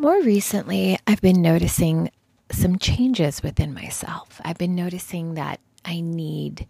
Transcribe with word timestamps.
More 0.00 0.22
recently, 0.22 0.98
I've 1.06 1.20
been 1.20 1.42
noticing 1.42 2.10
some 2.50 2.78
changes 2.78 3.42
within 3.42 3.74
myself. 3.74 4.40
I've 4.42 4.56
been 4.56 4.74
noticing 4.74 5.34
that 5.34 5.60
I 5.84 6.00
need 6.00 6.66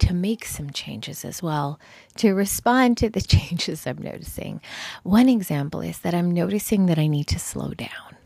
to 0.00 0.12
make 0.12 0.44
some 0.44 0.68
changes 0.68 1.24
as 1.24 1.42
well 1.42 1.80
to 2.18 2.34
respond 2.34 2.98
to 2.98 3.08
the 3.08 3.20
changes 3.26 3.86
I'm 3.86 3.96
noticing. 3.96 4.60
One 5.04 5.26
example 5.30 5.80
is 5.80 6.00
that 6.00 6.12
I'm 6.14 6.30
noticing 6.30 6.84
that 6.84 6.98
I 6.98 7.06
need 7.06 7.28
to 7.28 7.38
slow 7.38 7.70
down. 7.70 8.18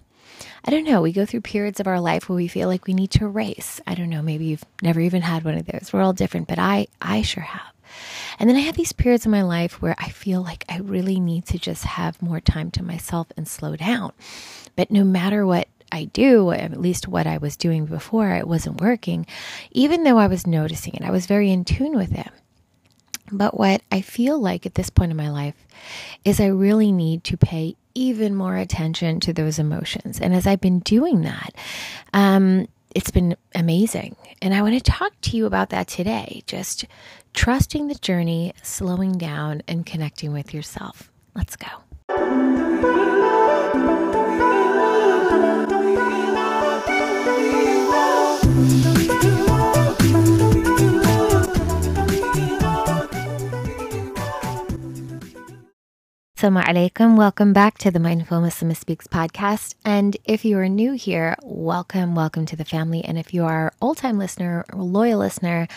I 0.65 0.73
don't 0.73 0.83
know, 0.83 1.01
we 1.01 1.13
go 1.13 1.25
through 1.25 1.43
periods 1.43 1.79
of 1.79 1.87
our 1.87 2.01
life 2.01 2.29
where 2.29 2.35
we 2.35 2.49
feel 2.49 2.67
like 2.67 2.89
we 2.89 2.93
need 2.93 3.13
to 3.13 3.29
race. 3.29 3.81
I 3.87 3.95
don't 3.95 4.11
know, 4.11 4.21
maybe 4.21 4.47
you've 4.47 4.65
never 4.83 4.99
even 4.99 5.23
had 5.23 5.45
one 5.45 5.59
of 5.59 5.67
those. 5.67 5.93
We're 5.93 6.03
all 6.03 6.13
different, 6.13 6.49
but 6.49 6.59
I 6.59 6.89
I 7.01 7.23
sure 7.23 7.45
have. 7.45 7.73
And 8.39 8.49
then 8.49 8.57
I 8.57 8.61
have 8.61 8.77
these 8.77 8.93
periods 8.93 9.25
in 9.25 9.31
my 9.31 9.43
life 9.43 9.81
where 9.83 9.95
I 9.99 10.09
feel 10.09 10.43
like 10.43 10.65
I 10.69 10.79
really 10.79 11.21
need 11.21 11.47
to 11.47 11.59
just 11.59 11.85
have 11.85 12.23
more 12.23 12.41
time 12.41 12.71
to 12.73 12.83
myself 12.83 13.29
and 13.37 13.47
slow 13.47 13.77
down. 13.77 14.13
But 14.77 14.91
no 14.91 15.05
matter 15.05 15.47
what 15.47 15.69
I 15.93 16.05
do, 16.05 16.53
at 16.53 16.81
least 16.81 17.09
what 17.09 17.27
I 17.27 17.39
was 17.39 17.57
doing 17.57 17.87
before, 17.87 18.31
it 18.31 18.47
wasn't 18.47 18.81
working, 18.81 19.27
even 19.73 20.05
though 20.05 20.19
I 20.19 20.29
was 20.29 20.47
noticing 20.47 20.95
it. 20.95 21.03
I 21.03 21.11
was 21.11 21.27
very 21.27 21.51
in 21.51 21.65
tune 21.65 21.97
with 21.97 22.17
it. 22.17 22.29
But 23.33 23.59
what 23.59 23.83
I 23.93 24.01
feel 24.01 24.41
like 24.41 24.67
at 24.67 24.75
this 24.75 24.91
point 24.91 25.11
in 25.11 25.17
my 25.17 25.31
life 25.31 25.55
is 26.25 26.41
I 26.41 26.47
really 26.47 26.93
need 26.93 27.25
to 27.25 27.37
pay 27.37 27.77
even 27.95 28.35
more 28.35 28.57
attention 28.57 29.21
to 29.21 29.33
those 29.33 29.59
emotions. 29.59 30.21
And 30.21 30.35
as 30.35 30.47
I've 30.47 30.61
been 30.61 30.81
doing 30.81 31.23
that, 31.23 31.55
um, 32.13 32.67
it's 32.95 33.11
been 33.11 33.37
amazing. 33.55 34.17
And 34.43 34.55
I 34.55 34.63
want 34.63 34.75
to 34.75 34.81
talk 34.81 35.13
to 35.23 35.37
you 35.37 35.47
about 35.47 35.71
that 35.71 35.89
today. 35.89 36.43
Just 36.47 36.87
trusting 37.35 37.89
the 37.89 37.95
journey, 37.97 38.53
slowing 38.63 39.13
down, 39.13 39.63
and 39.69 39.87
connecting 39.87 40.33
with 40.33 40.53
yourself. 40.53 41.11
Let's 41.35 41.57
go. 41.57 43.20
Assalamu 56.41 56.65
alaikum. 56.65 57.19
Welcome 57.19 57.53
back 57.53 57.77
to 57.77 57.91
the 57.91 58.01
Mindful 58.01 58.41
Muslimah 58.41 58.75
Speaks 58.75 59.07
podcast. 59.07 59.75
And 59.85 60.17
if 60.25 60.43
you 60.43 60.57
are 60.57 60.71
new 60.71 60.93
here, 60.93 61.37
welcome, 61.43 62.15
welcome 62.15 62.47
to 62.47 62.57
the 62.57 62.65
family. 62.65 63.05
And 63.05 63.19
if 63.19 63.35
you 63.35 63.45
are 63.45 63.75
old 63.83 63.99
time 63.99 64.17
listener 64.17 64.65
or 64.73 64.83
loyal 64.83 65.19
listener, 65.19 65.69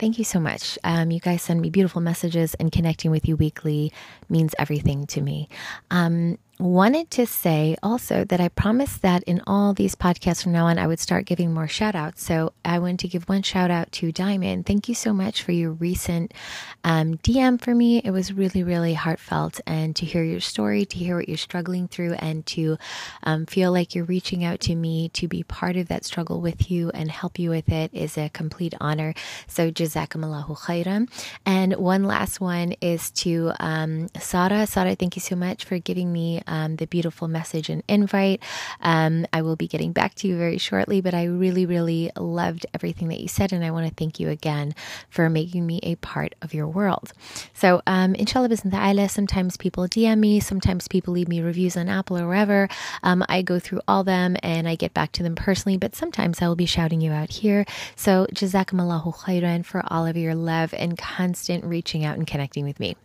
thank 0.00 0.18
you 0.18 0.24
so 0.24 0.40
much. 0.40 0.76
Um, 0.82 1.12
you 1.12 1.20
guys 1.20 1.42
send 1.42 1.60
me 1.60 1.70
beautiful 1.70 2.00
messages, 2.00 2.54
and 2.54 2.72
connecting 2.72 3.12
with 3.12 3.28
you 3.28 3.36
weekly 3.36 3.92
means 4.28 4.56
everything 4.58 5.06
to 5.06 5.20
me. 5.20 5.48
Um, 5.92 6.38
wanted 6.58 7.10
to 7.12 7.26
say 7.26 7.76
also 7.82 8.24
that 8.24 8.40
I 8.40 8.48
promised 8.48 9.02
that 9.02 9.22
in 9.24 9.40
all 9.46 9.74
these 9.74 9.94
podcasts 9.94 10.42
from 10.42 10.52
now 10.52 10.66
on, 10.66 10.78
I 10.78 10.86
would 10.86 10.98
start 10.98 11.24
giving 11.24 11.54
more 11.54 11.68
shout 11.68 11.94
outs. 11.94 12.24
So 12.24 12.52
I 12.64 12.78
want 12.80 13.00
to 13.00 13.08
give 13.08 13.28
one 13.28 13.42
shout 13.42 13.70
out 13.70 13.92
to 13.92 14.10
Diamond. 14.10 14.66
Thank 14.66 14.88
you 14.88 14.94
so 14.94 15.12
much 15.12 15.42
for 15.42 15.52
your 15.52 15.70
recent 15.70 16.34
um, 16.82 17.18
DM 17.18 17.60
for 17.60 17.74
me. 17.74 17.98
It 17.98 18.10
was 18.10 18.32
really, 18.32 18.64
really 18.64 18.94
heartfelt. 18.94 19.60
And 19.66 19.94
to 19.96 20.04
hear 20.04 20.24
your 20.24 20.40
story, 20.40 20.84
to 20.86 20.98
hear 20.98 21.16
what 21.16 21.28
you're 21.28 21.38
struggling 21.38 21.86
through, 21.86 22.14
and 22.14 22.44
to 22.46 22.76
um, 23.22 23.46
feel 23.46 23.70
like 23.70 23.94
you're 23.94 24.04
reaching 24.04 24.44
out 24.44 24.60
to 24.60 24.74
me 24.74 25.10
to 25.10 25.28
be 25.28 25.44
part 25.44 25.76
of 25.76 25.88
that 25.88 26.04
struggle 26.04 26.40
with 26.40 26.70
you 26.70 26.90
and 26.90 27.10
help 27.10 27.38
you 27.38 27.50
with 27.50 27.68
it 27.68 27.92
is 27.94 28.18
a 28.18 28.30
complete 28.30 28.74
honor. 28.80 29.14
So 29.46 29.70
jazakumullahu 29.70 30.58
khairan. 30.58 31.08
And 31.46 31.76
one 31.76 32.04
last 32.04 32.40
one 32.40 32.72
is 32.80 33.10
to 33.12 33.52
um, 33.60 34.08
Sara. 34.18 34.66
Sara, 34.66 34.96
thank 34.96 35.14
you 35.14 35.20
so 35.20 35.36
much 35.36 35.64
for 35.64 35.78
giving 35.78 36.12
me 36.12 36.42
um, 36.48 36.76
the 36.76 36.86
beautiful 36.86 37.28
message 37.28 37.68
and 37.68 37.82
invite. 37.88 38.42
Um, 38.80 39.26
I 39.32 39.42
will 39.42 39.56
be 39.56 39.68
getting 39.68 39.92
back 39.92 40.14
to 40.16 40.28
you 40.28 40.36
very 40.36 40.58
shortly, 40.58 41.00
but 41.00 41.14
I 41.14 41.24
really, 41.24 41.66
really 41.66 42.10
loved 42.16 42.66
everything 42.74 43.08
that 43.08 43.20
you 43.20 43.28
said, 43.28 43.52
and 43.52 43.64
I 43.64 43.70
want 43.70 43.86
to 43.88 43.94
thank 43.94 44.18
you 44.18 44.28
again 44.28 44.74
for 45.08 45.28
making 45.30 45.66
me 45.66 45.80
a 45.82 45.94
part 45.96 46.34
of 46.42 46.54
your 46.54 46.66
world. 46.66 47.12
So, 47.54 47.82
um, 47.86 48.14
inshallah, 48.14 48.48
bismillah, 48.48 49.08
sometimes 49.08 49.56
people 49.56 49.86
DM 49.86 50.18
me, 50.18 50.40
sometimes 50.40 50.88
people 50.88 51.14
leave 51.14 51.28
me 51.28 51.40
reviews 51.40 51.76
on 51.76 51.88
Apple 51.88 52.18
or 52.18 52.26
wherever. 52.26 52.68
Um, 53.02 53.24
I 53.28 53.42
go 53.42 53.58
through 53.58 53.80
all 53.86 54.04
them 54.04 54.36
and 54.42 54.68
I 54.68 54.74
get 54.74 54.94
back 54.94 55.12
to 55.12 55.22
them 55.22 55.34
personally, 55.34 55.76
but 55.76 55.94
sometimes 55.94 56.42
I 56.42 56.48
will 56.48 56.56
be 56.56 56.66
shouting 56.66 57.00
you 57.00 57.12
out 57.12 57.30
here. 57.30 57.64
So, 57.96 58.26
jazakumallahu 58.32 59.14
khairan 59.14 59.64
for 59.64 59.82
all 59.86 60.06
of 60.06 60.16
your 60.16 60.34
love 60.34 60.74
and 60.74 60.96
constant 60.96 61.64
reaching 61.64 62.04
out 62.04 62.16
and 62.16 62.26
connecting 62.26 62.64
with 62.64 62.80
me. 62.80 62.96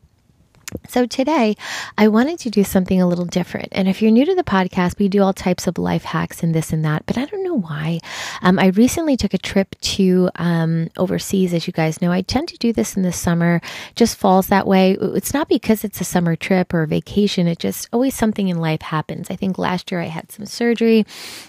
So, 0.88 1.06
today 1.06 1.56
I 1.97 2.07
wanted 2.07 2.40
to 2.40 2.50
do 2.50 2.63
something 2.63 3.01
a 3.01 3.07
little 3.07 3.25
different. 3.25 3.69
And 3.72 3.88
if 3.88 4.01
you're 4.01 4.12
new 4.12 4.25
to 4.25 4.35
the 4.35 4.44
podcast, 4.44 5.00
we 5.00 5.07
do 5.07 5.22
all 5.22 5.34
types 5.34 5.68
of 5.68 5.78
life 5.78 6.03
hacks 6.03 6.41
and 6.41 6.53
this 6.53 6.74
and 6.74 6.84
that, 6.85 7.06
but 7.06 7.18
I 7.18 7.25
don't 7.25 7.44
know 7.44 7.57
why. 7.59 8.00
Um, 8.41 8.57
I 8.57 8.68
recently 8.68 9.16
took 9.16 9.34
a 9.34 9.38
trip 9.38 9.75
to 9.81 10.29
um, 10.35 10.90
overseas, 10.97 11.53
as 11.53 11.68
you 11.68 11.74
guys 11.74 12.01
know. 12.01 12.12
I 12.12 12.22
tend 12.22 12.47
to 12.50 12.57
do 12.57 12.74
this 12.74 12.96
in 12.96 13.03
the 13.03 13.12
summer, 13.12 13.62
just 13.96 14.18
falls 14.18 14.47
that 14.47 14.66
way. 14.66 14.97
It's 15.00 15.34
not 15.34 15.47
because 15.47 15.84
it's 15.84 16.01
a 16.01 16.06
summer 16.06 16.35
trip 16.35 16.74
or 16.74 16.84
a 16.84 16.88
vacation, 16.88 17.47
it 17.47 17.59
just 17.59 17.88
always 17.94 18.16
something 18.16 18.47
in 18.47 18.57
life 18.57 18.81
happens. 18.81 19.30
I 19.30 19.35
think 19.35 19.57
last 19.57 19.91
year 19.91 20.01
I 20.01 20.06
had 20.06 20.31
some 20.31 20.45
surgery. 20.45 21.06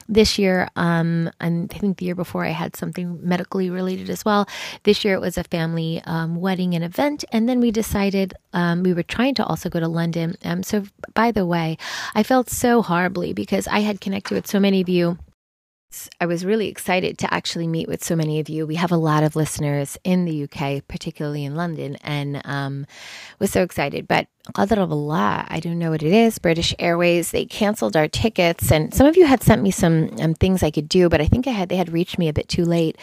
This 0.08 0.38
year, 0.38 0.68
um, 0.76 1.30
and 1.40 1.72
I 1.74 1.78
think 1.78 1.98
the 1.98 2.06
year 2.06 2.14
before 2.14 2.44
I 2.44 2.50
had 2.50 2.76
something 2.76 3.18
medically 3.26 3.70
related 3.70 4.10
as 4.10 4.24
well. 4.24 4.46
This 4.82 5.04
year 5.04 5.14
it 5.14 5.20
was 5.20 5.38
a 5.38 5.44
family 5.44 6.02
um, 6.04 6.36
wedding 6.36 6.74
and 6.74 6.84
event. 6.84 7.24
And 7.32 7.48
then 7.48 7.60
we 7.60 7.70
decided 7.70 8.34
um, 8.52 8.82
we 8.82 8.92
were 8.92 9.02
trying 9.08 9.34
to 9.36 9.44
also 9.44 9.68
go 9.68 9.80
to 9.80 9.88
London. 9.88 10.36
Um, 10.44 10.62
so, 10.62 10.84
by 11.14 11.30
the 11.30 11.46
way, 11.46 11.78
I 12.14 12.22
felt 12.22 12.50
so 12.50 12.82
horribly 12.82 13.32
because 13.32 13.66
I 13.68 13.80
had 13.80 14.00
connected 14.00 14.34
with 14.34 14.46
so 14.46 14.60
many 14.60 14.80
of 14.80 14.88
you 14.88 15.18
I 16.20 16.26
was 16.26 16.44
really 16.44 16.68
excited 16.68 17.18
to 17.18 17.32
actually 17.32 17.66
meet 17.68 17.88
with 17.88 18.02
so 18.04 18.16
many 18.16 18.40
of 18.40 18.48
you. 18.48 18.66
We 18.66 18.76
have 18.76 18.92
a 18.92 18.96
lot 18.96 19.22
of 19.22 19.36
listeners 19.36 19.98
in 20.04 20.24
the 20.24 20.44
UK, 20.44 20.86
particularly 20.86 21.44
in 21.44 21.54
London, 21.54 21.96
and 22.02 22.40
um, 22.44 22.86
was 23.38 23.50
so 23.50 23.62
excited. 23.62 24.06
But 24.08 24.28
Qadr 24.52 24.76
of 24.76 24.92
Allah, 24.92 25.46
I 25.48 25.58
don't 25.58 25.78
know 25.78 25.90
what 25.90 26.02
it 26.02 26.12
is. 26.12 26.38
British 26.38 26.74
Airways, 26.78 27.30
they 27.30 27.46
canceled 27.46 27.96
our 27.96 28.08
tickets, 28.08 28.70
and 28.70 28.92
some 28.92 29.06
of 29.06 29.16
you 29.16 29.24
had 29.24 29.42
sent 29.42 29.62
me 29.62 29.70
some 29.70 30.10
um, 30.20 30.34
things 30.34 30.62
I 30.62 30.70
could 30.70 30.86
do, 30.86 31.08
but 31.08 31.22
I 31.22 31.26
think 31.26 31.46
I 31.46 31.50
had 31.50 31.70
they 31.70 31.76
had 31.76 31.90
reached 31.90 32.18
me 32.18 32.28
a 32.28 32.32
bit 32.34 32.48
too 32.48 32.66
late. 32.66 32.98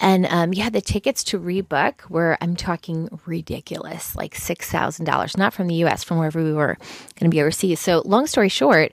And 0.00 0.24
um, 0.26 0.54
yeah, 0.54 0.70
the 0.70 0.80
tickets 0.80 1.24
to 1.24 1.40
rebook 1.40 2.08
were 2.08 2.38
I'm 2.40 2.54
talking 2.54 3.08
ridiculous, 3.26 4.14
like 4.14 4.36
six 4.36 4.70
thousand 4.70 5.04
dollars, 5.06 5.36
not 5.36 5.52
from 5.52 5.66
the 5.66 5.74
U.S., 5.76 6.04
from 6.04 6.18
wherever 6.18 6.42
we 6.42 6.52
were 6.52 6.76
going 7.18 7.28
to 7.28 7.34
be 7.34 7.40
overseas. 7.40 7.80
So 7.80 8.02
long 8.04 8.28
story 8.28 8.48
short, 8.48 8.92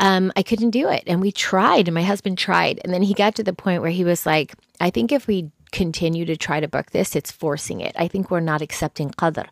um, 0.00 0.32
I 0.34 0.42
couldn't 0.42 0.70
do 0.70 0.88
it, 0.88 1.04
and 1.06 1.20
we 1.20 1.30
tried, 1.30 1.86
and 1.86 1.94
my 1.94 2.02
husband 2.02 2.38
tried, 2.38 2.80
and 2.86 2.94
then 2.94 3.02
he 3.02 3.14
got 3.14 3.34
to 3.34 3.42
the 3.42 3.52
point 3.52 3.82
where 3.82 3.90
he 3.90 4.04
was 4.04 4.24
like, 4.24 4.54
I 4.80 4.90
think 4.90 5.10
if 5.10 5.26
we 5.26 5.50
continue 5.72 6.24
to 6.24 6.36
try 6.36 6.60
to 6.60 6.68
book 6.68 6.92
this, 6.92 7.16
it's 7.16 7.32
forcing 7.32 7.80
it. 7.80 7.96
I 7.98 8.06
think 8.06 8.30
we're 8.30 8.38
not 8.38 8.62
accepting 8.62 9.10
qadr. 9.10 9.48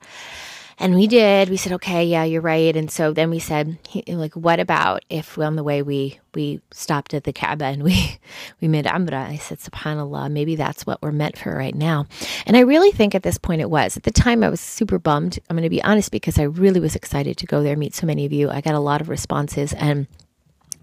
And 0.78 0.94
we 0.94 1.08
did. 1.08 1.50
We 1.50 1.56
said, 1.56 1.72
okay, 1.72 2.04
yeah, 2.04 2.22
you're 2.24 2.40
right. 2.40 2.76
And 2.76 2.90
so 2.90 3.12
then 3.12 3.30
we 3.30 3.40
said, 3.40 3.76
like, 4.06 4.34
what 4.34 4.60
about 4.60 5.04
if 5.10 5.36
on 5.36 5.56
the 5.56 5.64
way 5.64 5.82
we 5.82 6.20
we 6.32 6.60
stopped 6.72 7.12
at 7.14 7.24
the 7.24 7.32
Kaaba 7.32 7.64
and 7.64 7.82
we 7.82 8.18
we 8.60 8.68
made 8.68 8.84
Umrah? 8.84 9.28
I 9.28 9.36
said, 9.36 9.58
Subhanallah, 9.58 10.30
maybe 10.30 10.54
that's 10.54 10.86
what 10.86 11.02
we're 11.02 11.12
meant 11.12 11.36
for 11.36 11.56
right 11.56 11.74
now. 11.74 12.06
And 12.46 12.56
I 12.56 12.60
really 12.60 12.92
think 12.92 13.14
at 13.16 13.24
this 13.24 13.38
point 13.38 13.60
it 13.60 13.70
was. 13.70 13.96
At 13.96 14.04
the 14.04 14.10
time, 14.10 14.44
I 14.44 14.48
was 14.48 14.60
super 14.60 14.98
bummed. 14.98 15.40
I'm 15.50 15.56
going 15.56 15.64
to 15.64 15.70
be 15.70 15.82
honest 15.82 16.10
because 16.12 16.38
I 16.38 16.44
really 16.44 16.80
was 16.80 16.96
excited 16.96 17.36
to 17.38 17.46
go 17.46 17.62
there, 17.62 17.76
meet 17.76 17.94
so 17.94 18.06
many 18.06 18.24
of 18.26 18.32
you. 18.32 18.50
I 18.50 18.60
got 18.60 18.74
a 18.74 18.80
lot 18.80 19.00
of 19.00 19.08
responses 19.08 19.72
and 19.74 20.06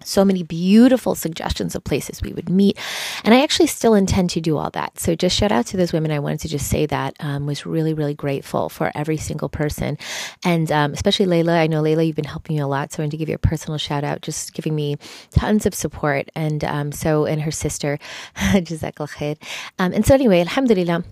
so 0.04 0.24
many 0.24 0.42
beautiful 0.42 1.14
suggestions 1.14 1.74
of 1.74 1.84
places 1.84 2.22
we 2.22 2.32
would 2.32 2.48
meet. 2.48 2.78
And 3.24 3.34
I 3.34 3.42
actually 3.42 3.66
still 3.66 3.94
intend 3.94 4.30
to 4.30 4.40
do 4.40 4.56
all 4.56 4.70
that. 4.70 4.98
So 4.98 5.14
just 5.14 5.36
shout 5.36 5.52
out 5.52 5.66
to 5.66 5.76
those 5.76 5.92
women. 5.92 6.10
I 6.10 6.18
wanted 6.18 6.40
to 6.40 6.48
just 6.48 6.68
say 6.68 6.86
that 6.86 7.16
um, 7.20 7.46
was 7.46 7.66
really, 7.66 7.94
really 7.94 8.14
grateful 8.14 8.68
for 8.68 8.92
every 8.94 9.16
single 9.16 9.48
person. 9.48 9.98
And 10.44 10.70
um, 10.72 10.92
especially 10.92 11.26
Layla. 11.26 11.58
I 11.58 11.66
know 11.66 11.82
Layla, 11.82 12.06
you've 12.06 12.16
been 12.16 12.24
helping 12.24 12.56
me 12.56 12.62
a 12.62 12.66
lot. 12.66 12.92
So 12.92 13.02
I 13.02 13.04
want 13.04 13.12
to 13.12 13.16
give 13.16 13.28
you 13.28 13.34
a 13.34 13.38
personal 13.38 13.78
shout 13.78 14.04
out, 14.04 14.22
just 14.22 14.52
giving 14.52 14.74
me 14.74 14.96
tons 15.30 15.66
of 15.66 15.74
support. 15.74 16.28
And 16.34 16.64
um, 16.64 16.92
so, 16.92 17.24
and 17.26 17.40
her 17.42 17.50
sister, 17.50 17.98
Jazakallah 18.36 19.10
khair. 19.10 19.36
Um, 19.78 19.92
and 19.92 20.06
so 20.06 20.14
anyway, 20.14 20.40
Alhamdulillah. 20.40 21.04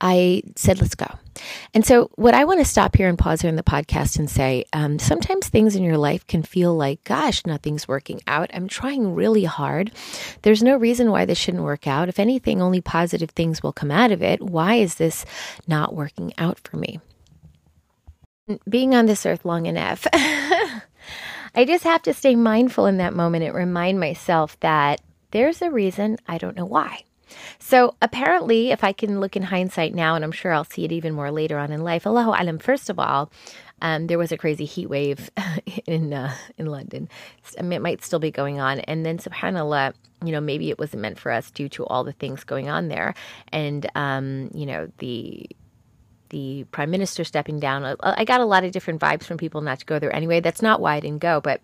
I 0.00 0.42
said, 0.56 0.80
let's 0.80 0.94
go. 0.94 1.06
And 1.74 1.84
so, 1.84 2.10
what 2.14 2.34
I 2.34 2.44
want 2.44 2.60
to 2.60 2.64
stop 2.64 2.96
here 2.96 3.08
and 3.08 3.18
pause 3.18 3.40
here 3.40 3.48
in 3.48 3.56
the 3.56 3.62
podcast 3.62 4.18
and 4.18 4.28
say 4.28 4.64
um, 4.72 4.98
sometimes 4.98 5.48
things 5.48 5.76
in 5.76 5.82
your 5.82 5.96
life 5.96 6.26
can 6.26 6.42
feel 6.42 6.74
like, 6.74 7.02
gosh, 7.04 7.46
nothing's 7.46 7.88
working 7.88 8.20
out. 8.26 8.50
I'm 8.52 8.68
trying 8.68 9.14
really 9.14 9.44
hard. 9.44 9.92
There's 10.42 10.62
no 10.62 10.76
reason 10.76 11.10
why 11.10 11.24
this 11.24 11.38
shouldn't 11.38 11.62
work 11.62 11.86
out. 11.86 12.08
If 12.08 12.18
anything, 12.18 12.60
only 12.60 12.80
positive 12.80 13.30
things 13.30 13.62
will 13.62 13.72
come 13.72 13.90
out 13.90 14.10
of 14.10 14.22
it. 14.22 14.42
Why 14.42 14.76
is 14.76 14.96
this 14.96 15.24
not 15.66 15.94
working 15.94 16.32
out 16.38 16.58
for 16.58 16.76
me? 16.76 17.00
Being 18.68 18.94
on 18.94 19.06
this 19.06 19.24
earth 19.26 19.44
long 19.44 19.66
enough, 19.66 20.06
I 20.12 21.64
just 21.66 21.84
have 21.84 22.02
to 22.02 22.14
stay 22.14 22.36
mindful 22.36 22.86
in 22.86 22.96
that 22.98 23.14
moment 23.14 23.44
and 23.44 23.54
remind 23.54 24.00
myself 24.00 24.58
that 24.60 25.00
there's 25.30 25.62
a 25.62 25.70
reason 25.70 26.18
I 26.26 26.38
don't 26.38 26.56
know 26.56 26.64
why. 26.64 27.04
So 27.58 27.94
apparently, 28.02 28.70
if 28.70 28.84
I 28.84 28.92
can 28.92 29.20
look 29.20 29.36
in 29.36 29.42
hindsight 29.42 29.94
now, 29.94 30.14
and 30.14 30.24
I'm 30.24 30.32
sure 30.32 30.52
I'll 30.52 30.64
see 30.64 30.84
it 30.84 30.92
even 30.92 31.14
more 31.14 31.30
later 31.30 31.58
on 31.58 31.72
in 31.72 31.82
life, 31.82 32.06
Allahu 32.06 32.30
Alam, 32.30 32.58
first 32.58 32.90
of 32.90 32.98
all, 32.98 33.30
Um, 33.82 34.06
there 34.08 34.18
was 34.18 34.32
a 34.32 34.36
crazy 34.36 34.66
heat 34.66 34.88
wave 34.88 35.30
in 35.86 36.12
uh, 36.12 36.34
in 36.58 36.66
London. 36.66 37.08
Mean, 37.56 37.72
it 37.72 37.82
might 37.82 38.04
still 38.04 38.18
be 38.18 38.30
going 38.30 38.60
on. 38.60 38.80
And 38.80 39.06
then, 39.06 39.18
subhanallah, 39.18 39.94
you 40.24 40.32
know, 40.32 40.40
maybe 40.40 40.70
it 40.70 40.78
wasn't 40.78 41.02
meant 41.02 41.18
for 41.18 41.32
us 41.32 41.50
due 41.50 41.68
to 41.70 41.86
all 41.86 42.04
the 42.04 42.12
things 42.12 42.44
going 42.44 42.68
on 42.68 42.88
there, 42.88 43.14
and 43.52 43.88
um, 43.94 44.50
you 44.52 44.66
know 44.66 44.90
the 44.98 45.46
the 46.30 46.64
prime 46.70 46.90
minister 46.90 47.24
stepping 47.24 47.58
down. 47.58 47.96
I 48.02 48.24
got 48.24 48.40
a 48.40 48.44
lot 48.44 48.64
of 48.64 48.72
different 48.72 49.00
vibes 49.00 49.24
from 49.24 49.36
people 49.36 49.60
not 49.62 49.80
to 49.80 49.86
go 49.86 49.98
there 49.98 50.14
anyway. 50.14 50.40
That's 50.40 50.62
not 50.62 50.80
why 50.80 50.96
I 50.96 51.00
didn't 51.00 51.20
go, 51.20 51.40
but 51.40 51.60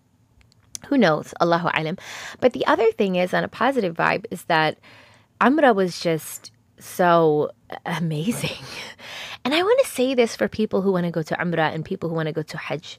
who 0.88 0.98
knows? 0.98 1.34
Allahu 1.40 1.68
alam. 1.74 1.96
But 2.40 2.52
the 2.52 2.66
other 2.66 2.90
thing 2.92 3.16
is, 3.16 3.34
on 3.34 3.44
a 3.44 3.48
positive 3.48 3.94
vibe, 3.94 4.26
is 4.30 4.44
that 4.44 4.78
Umrah 5.40 5.74
was 5.74 6.00
just 6.00 6.52
so 6.78 7.50
amazing. 7.84 8.50
And 9.44 9.54
I 9.54 9.62
want 9.62 9.78
to 9.84 9.88
say 9.88 10.14
this 10.14 10.34
for 10.34 10.48
people 10.48 10.82
who 10.82 10.90
want 10.90 11.04
to 11.04 11.12
go 11.12 11.22
to 11.22 11.36
Umrah 11.36 11.72
and 11.72 11.84
people 11.84 12.08
who 12.08 12.16
want 12.16 12.26
to 12.26 12.32
go 12.32 12.42
to 12.42 12.58
Hajj 12.58 12.98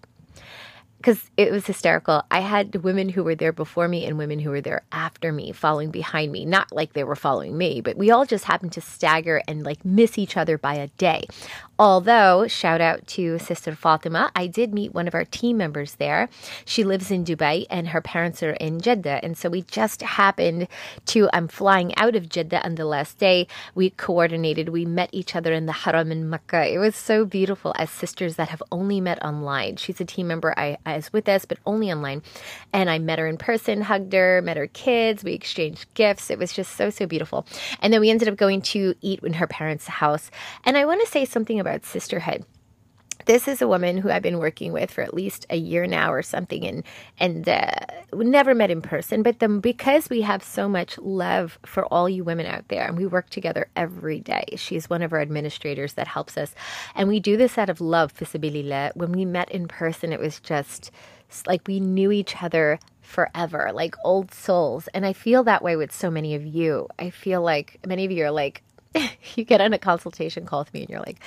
because 0.98 1.30
it 1.38 1.51
was 1.51 1.66
hysterical. 1.66 2.24
I 2.31 2.39
had 2.39 2.84
women 2.84 3.10
who 3.10 3.24
were 3.24 3.36
there 3.36 3.51
before 3.51 3.88
me 3.88 4.06
and 4.06 4.18
women 4.18 4.39
who 4.39 4.50
were 4.50 4.62
there 4.62 4.81
after 4.92 5.31
me, 5.31 5.51
following 5.51 5.92
behind 5.92 6.31
me. 6.31 6.45
Not 6.45 6.72
like 6.72 6.94
they 6.94 7.04
were 7.04 7.16
following 7.16 7.57
me, 7.57 7.81
but 7.81 7.98
we 7.98 8.12
all 8.12 8.25
just 8.25 8.45
happened 8.45 8.72
to 8.74 8.81
stagger 8.81 9.42
and 9.48 9.63
like 9.63 9.86
miss 9.86 10.18
each 10.18 10.38
other 10.38 10.57
by 10.57 10.75
a 10.75 10.88
day. 10.88 11.25
Although, 11.79 12.47
shout 12.47 12.81
out 12.81 13.06
to 13.07 13.38
Sister 13.38 13.75
Fatima, 13.75 14.31
I 14.35 14.47
did 14.47 14.74
meet 14.74 14.95
one 14.95 15.07
of 15.07 15.13
our 15.13 15.25
team 15.25 15.57
members 15.57 15.95
there. 15.95 16.27
She 16.65 16.83
lives 16.83 17.12
in 17.12 17.24
Dubai 17.24 17.68
and 17.69 17.89
her 17.89 18.01
parents 18.01 18.41
are 18.41 18.53
in 18.53 18.81
Jeddah. 18.81 19.19
And 19.24 19.38
so 19.38 19.47
we 19.47 19.62
just 19.62 20.01
happened 20.01 20.68
to, 21.07 21.29
I'm 21.33 21.47
flying 21.47 21.95
out 21.95 22.15
of 22.15 22.29
Jeddah 22.29 22.65
on 22.65 22.75
the 22.75 22.85
last 22.85 23.19
day. 23.19 23.45
We 23.75 23.91
coordinated, 23.91 24.69
we 24.69 24.85
met 24.85 25.09
each 25.12 25.35
other 25.35 25.53
in 25.53 25.68
the 25.68 25.71
Haram 25.71 26.12
in 26.12 26.31
Mecca. 26.31 26.68
It 26.68 26.79
was 26.79 26.95
so 26.95 27.25
beautiful 27.25 27.75
as 27.77 27.91
sisters 27.91 28.38
that 28.38 28.50
have 28.50 28.63
only 28.71 29.00
met 29.00 29.24
online. 29.24 29.75
She's 29.75 30.01
a 30.01 30.06
team 30.06 30.27
member 30.27 30.56
I, 30.57 30.77
I 30.83 30.95
was 30.95 31.13
with 31.13 31.29
us, 31.29 31.45
but 31.45 31.59
only 31.68 31.91
online. 31.91 32.24
And 32.74 32.89
I 32.89 32.97
met 32.97 33.19
her 33.19 33.27
in 33.27 33.38
person, 33.38 33.81
hugged 33.81 34.13
her, 34.13 34.41
met 34.41 34.57
her 34.57 34.68
kids, 34.68 35.24
we 35.24 35.33
exchanged 35.33 35.85
gifts. 35.94 36.31
It 36.31 36.39
was 36.39 36.53
just 36.53 36.75
so, 36.75 36.89
so 36.89 37.06
beautiful. 37.06 37.45
And 37.81 37.94
then 37.94 38.01
we 38.01 38.09
ended 38.09 38.29
up 38.29 38.35
going 38.35 38.63
to 38.63 38.95
eat 39.01 39.19
in 39.21 39.33
her 39.33 39.45
parents' 39.45 39.85
house. 39.85 40.31
And 40.65 40.75
I 40.75 40.85
want 40.85 41.01
to 41.01 41.07
say 41.07 41.25
something 41.25 41.59
about 41.68 41.86
sisterhood 41.86 42.46
this 43.28 43.48
is 43.48 43.62
a 43.62 43.68
woman 43.68 43.98
who 43.98 44.10
I've 44.10 44.22
been 44.22 44.40
working 44.40 44.72
with 44.72 44.90
for 44.90 45.02
at 45.02 45.14
least 45.14 45.46
a 45.50 45.58
year 45.58 45.86
now 45.86 46.12
or 46.12 46.22
something, 46.22 46.66
and 46.66 46.84
and 47.19 47.48
uh, 47.48 47.72
we 48.14 48.25
never 48.25 48.56
met 48.56 48.72
in 48.72 48.81
person. 48.81 49.22
But 49.22 49.40
then 49.40 49.60
because 49.60 50.10
we 50.10 50.22
have 50.22 50.42
so 50.44 50.68
much 50.69 50.98
love 50.98 51.60
for 51.66 51.86
all 51.86 52.10
you 52.10 52.24
women 52.24 52.46
out 52.46 52.69
there, 52.69 52.88
and 52.88 52.98
we 52.98 53.06
work 53.06 53.30
together 53.30 53.68
every 53.75 54.22
day. 54.22 54.46
She's 54.56 54.90
one 54.90 55.02
of 55.02 55.12
our 55.14 55.19
administrators 55.19 55.94
that 55.94 56.08
helps 56.08 56.38
us, 56.38 56.56
and 56.96 57.10
we 57.10 57.19
do 57.19 57.38
this 57.38 57.58
out 57.58 57.70
of 57.70 57.81
love. 57.81 58.12
for 58.12 58.25
Fisabilillah. 58.25 58.96
When 58.96 59.12
we 59.12 59.25
met 59.25 59.52
in 59.52 59.68
person, 59.68 60.13
it 60.13 60.20
was 60.20 60.40
just 60.40 60.90
like 61.46 61.68
we 61.68 61.81
knew 61.81 62.12
each 62.12 62.42
other 62.42 62.80
forever, 63.02 63.72
like 63.74 63.96
old 64.06 64.34
souls. 64.34 64.88
And 64.94 65.06
I 65.06 65.12
feel 65.13 65.44
that 65.44 65.62
way 65.62 65.75
with 65.75 65.94
so 65.94 66.10
many 66.10 66.36
of 66.36 66.46
you. 66.46 66.88
I 66.98 67.10
feel 67.10 67.42
like 67.42 67.80
many 67.86 68.06
of 68.06 68.12
you 68.12 68.25
are 68.25 68.31
like, 68.31 68.63
you 69.36 69.44
get 69.44 69.62
on 69.62 69.74
a 69.74 69.78
consultation 69.78 70.46
call 70.46 70.60
with 70.60 70.74
me 70.74 70.82
and 70.82 70.90
you're 70.90 71.00
like, 71.00 71.20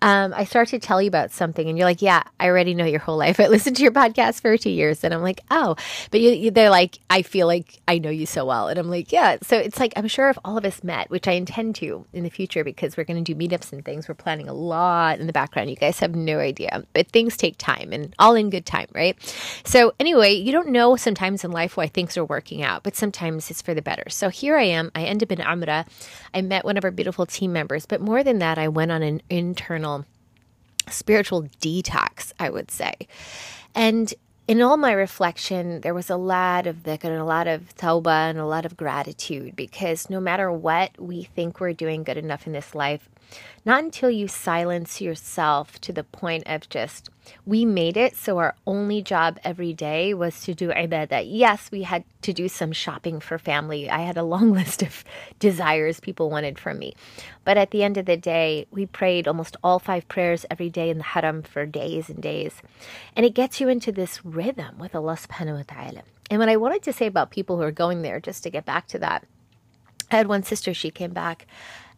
um, 0.00 0.32
I 0.34 0.44
start 0.44 0.68
to 0.68 0.78
tell 0.78 1.02
you 1.02 1.08
about 1.08 1.32
something, 1.32 1.68
and 1.68 1.76
you're 1.76 1.86
like, 1.86 2.02
"Yeah, 2.02 2.22
I 2.38 2.46
already 2.46 2.74
know 2.74 2.84
your 2.84 3.00
whole 3.00 3.16
life. 3.16 3.40
I 3.40 3.48
listened 3.48 3.76
to 3.76 3.82
your 3.82 3.92
podcast 3.92 4.40
for 4.40 4.56
two 4.56 4.70
years," 4.70 5.02
and 5.02 5.12
I'm 5.12 5.22
like, 5.22 5.40
"Oh," 5.50 5.76
but 6.10 6.20
you, 6.20 6.30
you, 6.30 6.50
they're 6.50 6.70
like, 6.70 6.98
"I 7.10 7.22
feel 7.22 7.46
like 7.46 7.80
I 7.88 7.98
know 7.98 8.10
you 8.10 8.26
so 8.26 8.44
well," 8.44 8.68
and 8.68 8.78
I'm 8.78 8.90
like, 8.90 9.10
"Yeah." 9.12 9.38
So 9.42 9.56
it's 9.56 9.80
like 9.80 9.92
I'm 9.96 10.06
sure 10.06 10.28
if 10.30 10.38
all 10.44 10.56
of 10.56 10.64
us 10.64 10.84
met, 10.84 11.10
which 11.10 11.26
I 11.26 11.32
intend 11.32 11.74
to 11.76 12.06
in 12.12 12.22
the 12.22 12.30
future, 12.30 12.62
because 12.62 12.96
we're 12.96 13.04
going 13.04 13.22
to 13.22 13.34
do 13.34 13.38
meetups 13.38 13.72
and 13.72 13.84
things. 13.84 14.08
We're 14.08 14.14
planning 14.14 14.48
a 14.48 14.54
lot 14.54 15.18
in 15.18 15.26
the 15.26 15.32
background. 15.32 15.70
You 15.70 15.76
guys 15.76 15.98
have 16.00 16.14
no 16.14 16.38
idea, 16.38 16.84
but 16.92 17.08
things 17.08 17.36
take 17.36 17.58
time, 17.58 17.92
and 17.92 18.14
all 18.18 18.34
in 18.34 18.50
good 18.50 18.66
time, 18.66 18.88
right? 18.94 19.16
So 19.64 19.94
anyway, 19.98 20.34
you 20.34 20.52
don't 20.52 20.68
know 20.68 20.94
sometimes 20.96 21.44
in 21.44 21.50
life 21.50 21.76
why 21.76 21.88
things 21.88 22.16
are 22.16 22.24
working 22.24 22.62
out, 22.62 22.84
but 22.84 22.94
sometimes 22.94 23.50
it's 23.50 23.62
for 23.62 23.74
the 23.74 23.82
better. 23.82 24.08
So 24.10 24.28
here 24.28 24.56
I 24.56 24.64
am. 24.64 24.92
I 24.94 25.04
end 25.04 25.22
up 25.22 25.32
in 25.32 25.38
Umrah. 25.38 25.86
I 26.32 26.42
met 26.42 26.64
one 26.64 26.76
of 26.76 26.84
our 26.84 26.90
beautiful 26.90 27.26
team 27.26 27.52
members, 27.52 27.84
but 27.86 28.00
more 28.00 28.22
than 28.22 28.38
that, 28.38 28.58
I 28.58 28.68
went 28.68 28.92
on 28.92 29.02
an 29.02 29.22
internal 29.28 29.87
spiritual 30.92 31.44
detox, 31.60 32.32
I 32.38 32.50
would 32.50 32.70
say. 32.70 32.94
And 33.74 34.12
in 34.48 34.62
all 34.62 34.78
my 34.78 34.92
reflection, 34.92 35.82
there 35.82 35.92
was 35.92 36.08
a 36.08 36.16
lot 36.16 36.66
of 36.66 36.76
dhikr 36.82 37.04
and 37.04 37.18
a 37.18 37.24
lot 37.24 37.46
of 37.46 37.76
tawbah 37.76 38.30
and 38.30 38.38
a 38.38 38.46
lot 38.46 38.64
of 38.64 38.78
gratitude 38.78 39.54
because 39.54 40.08
no 40.08 40.20
matter 40.20 40.50
what 40.50 40.98
we 40.98 41.24
think 41.24 41.60
we're 41.60 41.74
doing 41.74 42.02
good 42.02 42.16
enough 42.16 42.46
in 42.46 42.54
this 42.54 42.74
life, 42.74 43.10
not 43.66 43.84
until 43.84 44.08
you 44.08 44.26
silence 44.26 45.02
yourself 45.02 45.78
to 45.82 45.92
the 45.92 46.04
point 46.04 46.44
of 46.46 46.66
just, 46.70 47.10
we 47.44 47.66
made 47.66 47.98
it. 47.98 48.16
So 48.16 48.38
our 48.38 48.54
only 48.66 49.02
job 49.02 49.38
every 49.44 49.74
day 49.74 50.14
was 50.14 50.40
to 50.44 50.54
do 50.54 50.70
ibadah. 50.70 51.26
Yes, 51.26 51.70
we 51.70 51.82
had 51.82 52.04
to 52.22 52.32
do 52.32 52.48
some 52.48 52.72
shopping 52.72 53.20
for 53.20 53.38
family. 53.38 53.90
I 53.90 54.00
had 54.00 54.16
a 54.16 54.22
long 54.22 54.52
list 54.54 54.82
of 54.82 55.04
desires 55.38 56.00
people 56.00 56.30
wanted 56.30 56.58
from 56.58 56.78
me. 56.78 56.94
But 57.48 57.56
at 57.56 57.70
the 57.70 57.82
end 57.82 57.96
of 57.96 58.04
the 58.04 58.18
day, 58.18 58.66
we 58.70 58.84
prayed 58.84 59.26
almost 59.26 59.56
all 59.64 59.78
five 59.78 60.06
prayers 60.06 60.44
every 60.50 60.68
day 60.68 60.90
in 60.90 60.98
the 60.98 61.04
haram 61.04 61.42
for 61.42 61.64
days 61.64 62.10
and 62.10 62.22
days. 62.22 62.60
And 63.16 63.24
it 63.24 63.32
gets 63.32 63.58
you 63.58 63.70
into 63.70 63.90
this 63.90 64.22
rhythm 64.22 64.76
with 64.78 64.94
Allah 64.94 65.16
subhanahu 65.16 65.56
wa 65.56 65.62
ta'ala. 65.66 66.02
And 66.30 66.40
what 66.40 66.50
I 66.50 66.58
wanted 66.58 66.82
to 66.82 66.92
say 66.92 67.06
about 67.06 67.30
people 67.30 67.56
who 67.56 67.62
are 67.62 67.72
going 67.72 68.02
there, 68.02 68.20
just 68.20 68.42
to 68.42 68.50
get 68.50 68.66
back 68.66 68.86
to 68.88 68.98
that, 68.98 69.24
I 70.10 70.16
had 70.16 70.26
one 70.26 70.42
sister, 70.42 70.74
she 70.74 70.90
came 70.90 71.14
back 71.14 71.46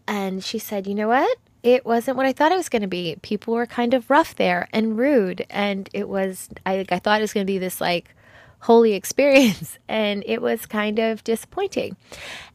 and 0.07 0.45
she 0.45 0.61
said, 0.61 0.87
You 0.87 0.95
know 0.95 1.09
what? 1.09 1.37
It 1.65 1.85
wasn't 1.85 2.17
what 2.17 2.27
I 2.27 2.33
thought 2.33 2.53
it 2.53 2.57
was 2.57 2.69
going 2.69 2.83
to 2.83 2.87
be. 2.89 3.17
People 3.21 3.55
were 3.55 3.67
kind 3.67 3.93
of 3.93 4.09
rough 4.09 4.37
there 4.37 4.69
and 4.73 4.97
rude. 4.97 5.47
And 5.51 5.91
it 5.93 6.09
was, 6.09 6.49
I, 6.65 6.87
I 6.91 7.01
thought 7.01 7.19
it 7.19 7.27
was 7.27 7.33
going 7.33 7.45
to 7.45 7.53
be 7.53 7.59
this 7.59 7.81
like 7.81 8.15
holy 8.61 8.95
experience. 8.95 9.79
And 9.89 10.23
it 10.25 10.41
was 10.41 10.67
kind 10.67 10.99
of 10.99 11.25
disappointing. 11.25 11.97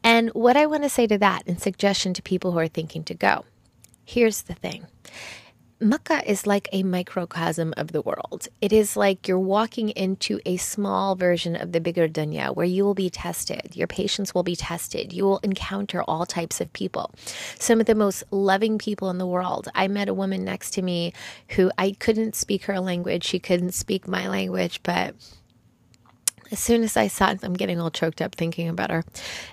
And 0.03 0.29
what 0.29 0.55
I 0.55 0.65
want 0.65 0.83
to 0.83 0.89
say 0.89 1.05
to 1.07 1.17
that 1.17 1.43
and 1.47 1.61
suggestion 1.61 2.13
to 2.13 2.21
people 2.21 2.53
who 2.53 2.59
are 2.59 2.67
thinking 2.67 3.03
to 3.05 3.13
go 3.13 3.43
here's 4.05 4.43
the 4.43 4.53
thing 4.53 4.85
Makkah 5.81 6.23
is 6.25 6.47
like 6.47 6.69
a 6.71 6.83
microcosm 6.83 7.73
of 7.75 7.91
the 7.91 8.01
world. 8.01 8.47
It 8.61 8.71
is 8.71 8.95
like 8.95 9.27
you're 9.27 9.37
walking 9.37 9.89
into 9.89 10.39
a 10.45 10.55
small 10.55 11.15
version 11.15 11.57
of 11.57 11.73
the 11.73 11.81
bigger 11.81 12.07
dunya 12.07 12.55
where 12.55 12.65
you 12.65 12.85
will 12.85 12.93
be 12.93 13.09
tested. 13.09 13.75
Your 13.75 13.85
patience 13.85 14.33
will 14.33 14.41
be 14.41 14.55
tested. 14.55 15.11
You 15.11 15.25
will 15.25 15.39
encounter 15.39 16.01
all 16.03 16.25
types 16.25 16.61
of 16.61 16.71
people. 16.71 17.11
Some 17.59 17.81
of 17.81 17.87
the 17.87 17.93
most 17.93 18.23
loving 18.31 18.77
people 18.77 19.09
in 19.09 19.17
the 19.17 19.27
world. 19.27 19.67
I 19.75 19.89
met 19.89 20.07
a 20.07 20.13
woman 20.13 20.45
next 20.45 20.71
to 20.75 20.81
me 20.81 21.11
who 21.49 21.69
I 21.77 21.91
couldn't 21.99 22.35
speak 22.35 22.63
her 22.63 22.79
language. 22.79 23.25
She 23.25 23.37
couldn't 23.37 23.73
speak 23.73 24.07
my 24.07 24.29
language, 24.29 24.79
but 24.81 25.13
as 26.51 26.59
soon 26.59 26.83
as 26.83 26.95
I 26.95 27.07
sat, 27.07 27.43
I'm 27.43 27.53
getting 27.53 27.79
all 27.79 27.89
choked 27.89 28.21
up 28.21 28.35
thinking 28.35 28.69
about 28.69 28.91
her. 28.91 29.03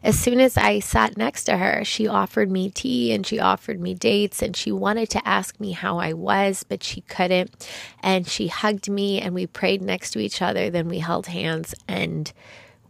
As 0.02 0.18
soon 0.18 0.40
as 0.40 0.56
I 0.56 0.80
sat 0.80 1.16
next 1.16 1.44
to 1.44 1.56
her, 1.56 1.84
she 1.84 2.06
offered 2.06 2.50
me 2.50 2.70
tea 2.70 3.12
and 3.12 3.26
she 3.26 3.40
offered 3.40 3.80
me 3.80 3.94
dates 3.94 4.42
and 4.42 4.56
she 4.56 4.70
wanted 4.72 5.08
to 5.10 5.26
ask 5.26 5.58
me 5.58 5.72
how 5.72 5.98
I 5.98 6.12
was, 6.12 6.64
but 6.64 6.82
she 6.82 7.00
couldn't. 7.02 7.68
And 8.02 8.26
she 8.26 8.48
hugged 8.48 8.88
me 8.88 9.20
and 9.20 9.34
we 9.34 9.46
prayed 9.46 9.82
next 9.82 10.10
to 10.12 10.18
each 10.18 10.42
other. 10.42 10.70
Then 10.70 10.88
we 10.88 10.98
held 10.98 11.26
hands 11.26 11.74
and 11.88 12.32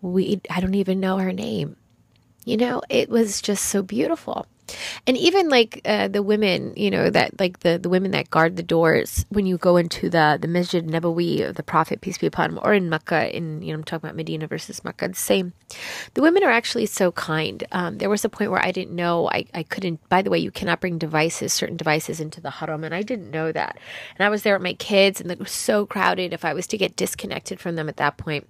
we, 0.00 0.40
I 0.50 0.60
don't 0.60 0.74
even 0.74 1.00
know 1.00 1.18
her 1.18 1.32
name. 1.32 1.76
You 2.44 2.56
know, 2.56 2.82
it 2.88 3.08
was 3.08 3.40
just 3.40 3.66
so 3.66 3.82
beautiful 3.82 4.46
and 5.06 5.16
even 5.16 5.48
like 5.48 5.80
uh, 5.84 6.08
the 6.08 6.22
women, 6.22 6.72
you 6.76 6.90
know, 6.90 7.10
that 7.10 7.38
like 7.40 7.60
the, 7.60 7.78
the 7.78 7.88
women 7.88 8.12
that 8.12 8.30
guard 8.30 8.56
the 8.56 8.62
doors 8.62 9.26
when 9.28 9.46
you 9.46 9.58
go 9.58 9.76
into 9.76 10.08
the 10.08 10.38
the 10.40 10.48
Masjid 10.48 10.86
Nabawi 10.86 11.48
of 11.48 11.56
the 11.56 11.62
Prophet 11.62 12.00
peace 12.00 12.18
be 12.18 12.26
upon 12.26 12.50
him, 12.50 12.60
or 12.62 12.74
in 12.74 12.88
Mecca, 12.88 13.34
in 13.34 13.62
you 13.62 13.68
know, 13.68 13.74
I'm 13.74 13.84
talking 13.84 14.06
about 14.08 14.16
Medina 14.16 14.46
versus 14.46 14.84
Mecca, 14.84 15.08
the 15.08 15.14
same. 15.14 15.52
The 16.14 16.22
women 16.22 16.42
are 16.44 16.50
actually 16.50 16.86
so 16.86 17.12
kind. 17.12 17.64
Um, 17.72 17.98
there 17.98 18.10
was 18.10 18.24
a 18.24 18.28
point 18.28 18.50
where 18.50 18.64
I 18.64 18.70
didn't 18.70 18.94
know 18.94 19.28
I 19.30 19.46
I 19.54 19.62
couldn't. 19.62 20.06
By 20.08 20.22
the 20.22 20.30
way, 20.30 20.38
you 20.38 20.50
cannot 20.50 20.80
bring 20.80 20.98
devices, 20.98 21.52
certain 21.52 21.76
devices, 21.76 22.20
into 22.20 22.40
the 22.40 22.50
haram, 22.50 22.84
and 22.84 22.94
I 22.94 23.02
didn't 23.02 23.30
know 23.30 23.52
that. 23.52 23.78
And 24.18 24.26
I 24.26 24.30
was 24.30 24.42
there 24.42 24.54
with 24.54 24.62
my 24.62 24.74
kids, 24.74 25.20
and 25.20 25.30
it 25.30 25.38
was 25.38 25.52
so 25.52 25.86
crowded. 25.86 26.32
If 26.32 26.44
I 26.44 26.54
was 26.54 26.66
to 26.68 26.78
get 26.78 26.96
disconnected 26.96 27.60
from 27.60 27.76
them 27.76 27.88
at 27.88 27.96
that 27.96 28.16
point 28.16 28.46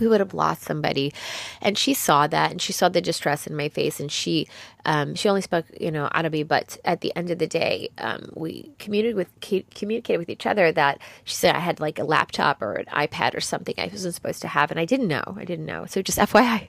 we 0.00 0.08
would 0.08 0.20
have 0.20 0.34
lost 0.34 0.62
somebody. 0.62 1.12
And 1.60 1.76
she 1.76 1.94
saw 1.94 2.26
that 2.26 2.50
and 2.50 2.60
she 2.60 2.72
saw 2.72 2.88
the 2.88 3.00
distress 3.00 3.46
in 3.46 3.56
my 3.56 3.68
face 3.68 4.00
and 4.00 4.10
she 4.10 4.48
um, 4.84 5.14
she 5.14 5.28
only 5.28 5.40
spoke 5.40 5.66
you 5.80 5.90
know 5.90 6.08
arabic 6.14 6.46
but 6.46 6.78
at 6.84 7.00
the 7.00 7.14
end 7.16 7.30
of 7.30 7.38
the 7.38 7.46
day 7.46 7.90
um, 7.98 8.30
we 8.34 8.70
communicated 8.78 9.16
with 9.16 9.70
communicated 9.74 10.18
with 10.18 10.28
each 10.28 10.46
other 10.46 10.70
that 10.70 11.00
she 11.24 11.34
said 11.34 11.56
i 11.56 11.58
had 11.58 11.80
like 11.80 11.98
a 11.98 12.04
laptop 12.04 12.62
or 12.62 12.74
an 12.74 12.86
ipad 12.86 13.34
or 13.34 13.40
something 13.40 13.74
i 13.78 13.88
wasn't 13.88 14.14
supposed 14.14 14.40
to 14.40 14.48
have 14.48 14.70
and 14.70 14.78
i 14.78 14.84
didn't 14.84 15.08
know. 15.08 15.36
I 15.36 15.44
didn't 15.44 15.66
know. 15.66 15.86
So 15.86 16.02
just 16.02 16.18
fyi 16.18 16.68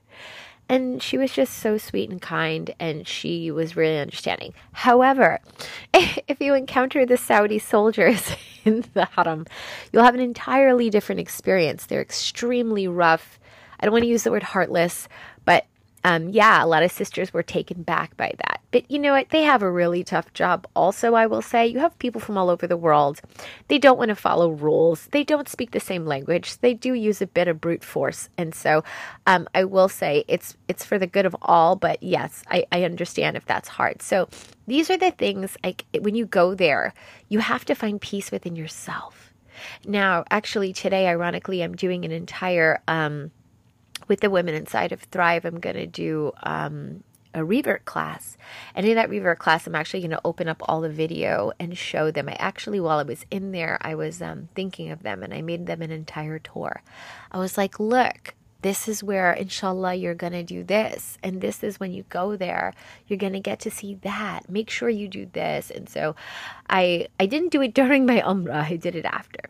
and 0.70 1.02
she 1.02 1.18
was 1.18 1.32
just 1.32 1.54
so 1.56 1.78
sweet 1.78 2.10
and 2.10 2.22
kind, 2.22 2.74
and 2.80 3.08
she 3.08 3.52
was 3.52 3.78
really 3.78 3.98
understanding. 3.98 4.54
However, 4.74 5.40
if 5.94 6.42
you 6.42 6.54
encounter 6.54 7.06
the 7.06 7.18
Saudi 7.18 7.60
soldiers 7.60 8.36
in 8.66 8.86
the 8.94 9.06
haram, 9.06 9.46
you'll 9.92 10.04
have 10.04 10.16
an 10.16 10.22
entirely 10.22 10.90
different 10.90 11.22
experience. 11.22 11.86
They're 11.86 12.02
extremely 12.02 12.88
rough. 12.88 13.40
I 13.80 13.86
don't 13.86 13.94
want 13.94 14.04
to 14.04 14.10
use 14.10 14.24
the 14.24 14.32
word 14.32 14.44
heartless, 14.44 15.08
um, 16.08 16.30
yeah, 16.30 16.64
a 16.64 16.66
lot 16.66 16.84
of 16.84 16.92
sisters 16.94 17.34
were 17.34 17.44
taken 17.44 17.84
back 17.84 18.16
by 18.16 18.32
that. 18.38 18.62
But 18.72 18.90
you 18.90 18.98
know 18.98 19.12
what? 19.12 19.28
They 19.28 19.42
have 19.42 19.62
a 19.62 19.70
really 19.70 20.06
tough 20.06 20.32
job. 20.34 20.66
Also, 20.74 21.16
I 21.16 21.28
will 21.28 21.42
say, 21.42 21.68
you 21.68 21.80
have 21.80 22.00
people 22.00 22.22
from 22.22 22.38
all 22.38 22.50
over 22.50 22.66
the 22.66 22.78
world. 22.78 23.20
They 23.68 23.78
don't 23.78 23.98
want 23.98 24.08
to 24.08 24.16
follow 24.16 24.52
rules. 24.52 25.08
They 25.12 25.26
don't 25.26 25.50
speak 25.50 25.72
the 25.72 25.82
same 25.82 26.06
language. 26.06 26.60
They 26.60 26.74
do 26.74 26.94
use 26.94 27.22
a 27.22 27.28
bit 27.28 27.50
of 27.50 27.60
brute 27.60 27.84
force, 27.84 28.30
and 28.38 28.56
so 28.56 28.86
um, 29.26 29.50
I 29.54 29.66
will 29.66 29.90
say 29.90 30.24
it's 30.30 30.56
it's 30.70 30.86
for 30.86 30.98
the 30.98 31.08
good 31.08 31.26
of 31.26 31.36
all. 31.42 31.76
But 31.76 32.02
yes, 32.02 32.42
I, 32.50 32.66
I 32.72 32.84
understand 32.86 33.36
if 33.36 33.46
that's 33.46 33.68
hard. 33.68 34.02
So 34.02 34.30
these 34.66 34.90
are 34.90 34.98
the 34.98 35.12
things 35.12 35.58
like 35.62 35.84
when 36.00 36.16
you 36.16 36.26
go 36.26 36.56
there, 36.56 36.94
you 37.28 37.40
have 37.40 37.66
to 37.66 37.76
find 37.76 38.00
peace 38.00 38.32
within 38.32 38.56
yourself. 38.56 39.34
Now, 39.86 40.24
actually, 40.30 40.72
today, 40.72 41.08
ironically, 41.08 41.64
I'm 41.64 41.76
doing 41.76 42.06
an 42.06 42.12
entire 42.12 42.82
um, 42.88 43.32
with 44.08 44.22
the 44.22 44.30
women 44.30 44.56
inside 44.56 44.92
of 44.92 45.02
Thrive, 45.02 45.46
I'm 45.46 45.60
going 45.60 45.76
to 45.76 45.88
do 45.88 46.32
um, 46.44 47.04
a 47.34 47.44
revert 47.44 47.86
class. 47.86 48.38
And 48.74 48.86
in 48.86 48.96
that 48.96 49.10
revert 49.10 49.40
class, 49.40 49.68
I'm 49.68 49.76
actually 49.76 50.02
going 50.02 50.12
to 50.12 50.22
open 50.26 50.48
up 50.48 50.62
all 50.62 50.82
the 50.82 50.90
video 50.90 51.52
and 51.60 51.78
show 51.78 52.12
them. 52.12 52.30
I 52.30 52.36
actually, 52.40 52.80
while 52.80 53.00
I 53.00 53.04
was 53.04 53.26
in 53.30 53.52
there, 53.52 53.78
I 53.82 53.96
was 53.96 54.22
um, 54.22 54.50
thinking 54.56 54.90
of 54.90 55.04
them 55.04 55.24
and 55.24 55.34
I 55.34 55.42
made 55.42 55.68
them 55.68 55.82
an 55.82 55.92
entire 55.92 56.40
tour. 56.40 56.82
I 57.32 57.38
was 57.38 57.58
like, 57.58 57.80
look, 57.80 58.34
this 58.64 58.88
is 58.88 59.04
where, 59.04 59.34
inshallah, 59.34 59.96
you're 59.96 60.16
going 60.16 60.34
to 60.34 60.44
do 60.44 60.64
this. 60.64 61.18
And 61.22 61.42
this 61.42 61.64
is 61.64 61.80
when 61.80 61.92
you 61.92 62.04
go 62.10 62.36
there, 62.36 62.74
you're 63.08 63.18
going 63.18 63.34
to 63.34 63.40
get 63.40 63.60
to 63.62 63.72
see 63.72 63.96
that. 64.02 64.50
Make 64.50 64.70
sure 64.70 64.90
you 64.90 65.08
do 65.08 65.28
this. 65.32 65.70
And 65.70 65.88
so 65.88 66.16
I, 66.70 67.08
I 67.20 67.28
didn't 67.28 67.52
do 67.52 67.62
it 67.62 67.74
during 67.76 68.06
my 68.06 68.22
umrah, 68.22 68.66
I 68.72 68.78
did 68.78 68.96
it 68.96 69.06
after. 69.06 69.42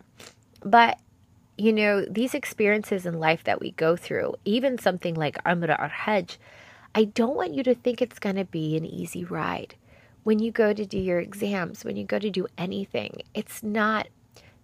But 0.62 1.00
you 1.58 1.74
know, 1.74 2.06
these 2.06 2.34
experiences 2.34 3.06
in 3.06 3.20
life 3.20 3.44
that 3.46 3.60
we 3.60 3.72
go 3.72 3.96
through, 3.96 4.36
even 4.46 4.78
something 4.78 5.16
like 5.16 5.44
Umrah 5.44 5.80
or 5.80 5.88
Hajj, 5.88 6.38
I 6.94 7.06
don't 7.06 7.36
want 7.36 7.54
you 7.54 7.64
to 7.64 7.76
think 7.76 8.02
it's 8.02 8.20
going 8.20 8.36
to 8.36 8.46
be 8.46 8.78
an 8.78 8.86
easy 8.86 9.24
ride. 9.24 9.76
When 10.24 10.40
you 10.40 10.52
go 10.52 10.74
to 10.74 10.86
do 10.86 10.98
your 10.98 11.20
exams, 11.20 11.84
when 11.84 11.96
you 11.96 12.06
go 12.06 12.20
to 12.20 12.30
do 12.30 12.48
anything, 12.58 13.22
it's 13.34 13.64
not 13.64 14.08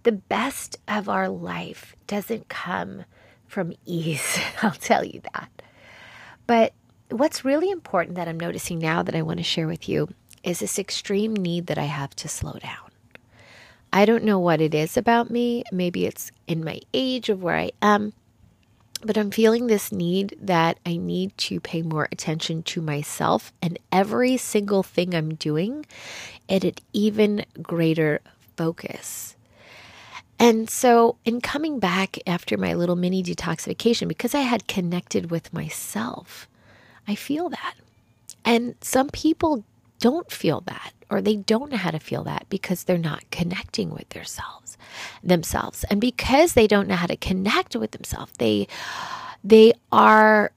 the 0.03 0.11
best 0.11 0.77
of 0.87 1.09
our 1.09 1.29
life 1.29 1.95
doesn't 2.07 2.49
come 2.49 3.05
from 3.47 3.73
ease. 3.85 4.37
I'll 4.61 4.71
tell 4.71 5.03
you 5.03 5.21
that. 5.33 5.49
But 6.45 6.73
what's 7.09 7.45
really 7.45 7.71
important 7.71 8.15
that 8.15 8.27
I'm 8.27 8.39
noticing 8.39 8.79
now 8.79 9.03
that 9.03 9.15
I 9.15 9.21
want 9.21 9.37
to 9.37 9.43
share 9.43 9.67
with 9.67 9.87
you 9.87 10.09
is 10.43 10.59
this 10.59 10.77
extreme 10.77 11.33
need 11.33 11.67
that 11.67 11.77
I 11.77 11.85
have 11.85 12.15
to 12.17 12.27
slow 12.27 12.53
down. 12.53 12.82
I 13.95 14.05
don't 14.05 14.23
know 14.23 14.39
what 14.39 14.59
it 14.59 14.73
is 14.73 14.97
about 14.97 15.29
me. 15.29 15.63
Maybe 15.71 16.07
it's 16.07 16.31
in 16.47 16.63
my 16.63 16.81
age 16.95 17.29
of 17.29 17.43
where 17.43 17.55
I 17.55 17.71
am. 17.79 18.13
But 19.03 19.17
I'm 19.17 19.29
feeling 19.29 19.67
this 19.67 19.91
need 19.91 20.35
that 20.41 20.79
I 20.83 20.97
need 20.97 21.37
to 21.39 21.59
pay 21.59 21.83
more 21.83 22.07
attention 22.11 22.63
to 22.63 22.81
myself 22.81 23.53
and 23.61 23.77
every 23.91 24.37
single 24.37 24.81
thing 24.81 25.13
I'm 25.13 25.35
doing 25.35 25.85
at 26.49 26.63
an 26.63 26.73
even 26.91 27.45
greater 27.61 28.21
focus. 28.57 29.35
And 30.39 30.69
so, 30.69 31.17
in 31.23 31.41
coming 31.41 31.79
back 31.79 32.17
after 32.25 32.57
my 32.57 32.73
little 32.73 32.95
mini 32.95 33.21
detoxification, 33.21 34.07
because 34.07 34.33
I 34.33 34.39
had 34.39 34.67
connected 34.67 35.29
with 35.29 35.53
myself, 35.53 36.47
I 37.07 37.13
feel 37.13 37.49
that. 37.49 37.75
And 38.43 38.75
some 38.81 39.09
people 39.09 39.63
don't 40.03 40.29
feel 40.29 40.59
that 40.65 40.91
or 41.09 41.21
they 41.21 41.37
don't 41.37 41.71
know 41.71 41.77
how 41.77 41.91
to 41.91 41.99
feel 41.99 42.25
that 42.25 42.45
because 42.49 42.83
they're 42.83 42.97
not 42.97 43.23
connecting 43.31 43.89
with 43.89 44.09
themselves 44.09 44.77
themselves. 45.23 45.85
And 45.85 46.01
because 46.01 46.53
they 46.53 46.67
don't 46.67 46.89
know 46.89 46.97
how 46.97 47.07
to 47.07 47.15
connect 47.15 47.73
with 47.77 47.91
themselves 47.91 48.33
they 48.37 48.67
they 49.45 49.71
are 49.93 50.51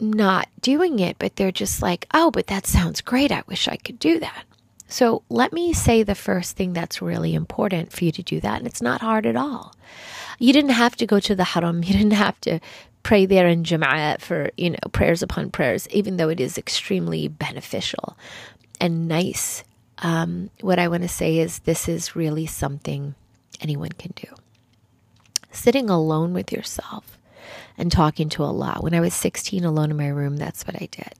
not 0.00 0.48
doing 0.60 0.98
it 0.98 1.16
but 1.18 1.36
they're 1.36 1.50
just 1.64 1.80
like 1.80 2.06
oh 2.12 2.30
but 2.30 2.48
that 2.48 2.66
sounds 2.66 3.00
great. 3.00 3.32
I 3.32 3.42
wish 3.46 3.68
i 3.68 3.76
could 3.76 3.98
do 3.98 4.20
that. 4.20 4.44
So 4.86 5.22
let 5.30 5.54
me 5.54 5.72
say 5.72 6.02
the 6.02 6.14
first 6.14 6.54
thing 6.54 6.74
that's 6.74 7.00
really 7.00 7.34
important 7.34 7.90
for 7.90 8.04
you 8.04 8.12
to 8.12 8.22
do 8.22 8.38
that 8.40 8.58
and 8.58 8.66
it's 8.66 8.82
not 8.82 9.00
hard 9.00 9.24
at 9.24 9.36
all. 9.36 9.74
You 10.38 10.52
didn't 10.52 10.72
have 10.84 10.94
to 10.96 11.06
go 11.06 11.20
to 11.20 11.34
the 11.34 11.44
haram. 11.44 11.82
You 11.86 11.94
didn't 11.94 12.20
have 12.26 12.38
to 12.42 12.60
pray 13.02 13.26
there 13.26 13.48
in 13.48 13.64
Jama'at 13.64 14.20
for, 14.20 14.50
you 14.56 14.70
know, 14.70 14.78
prayers 14.92 15.22
upon 15.22 15.50
prayers, 15.50 15.88
even 15.90 16.16
though 16.16 16.28
it 16.28 16.40
is 16.40 16.58
extremely 16.58 17.28
beneficial 17.28 18.16
and 18.80 19.08
nice. 19.08 19.64
Um, 19.98 20.50
what 20.60 20.78
I 20.78 20.88
want 20.88 21.02
to 21.02 21.08
say 21.08 21.38
is 21.38 21.60
this 21.60 21.88
is 21.88 22.16
really 22.16 22.46
something 22.46 23.14
anyone 23.60 23.92
can 23.92 24.12
do. 24.16 24.28
Sitting 25.52 25.88
alone 25.88 26.32
with 26.32 26.50
yourself 26.50 27.18
and 27.78 27.92
talking 27.92 28.28
to 28.30 28.42
Allah. 28.42 28.78
When 28.80 28.94
I 28.94 29.00
was 29.00 29.14
16 29.14 29.64
alone 29.64 29.90
in 29.90 29.96
my 29.96 30.08
room, 30.08 30.36
that's 30.36 30.66
what 30.66 30.76
I 30.80 30.88
did. 30.90 31.12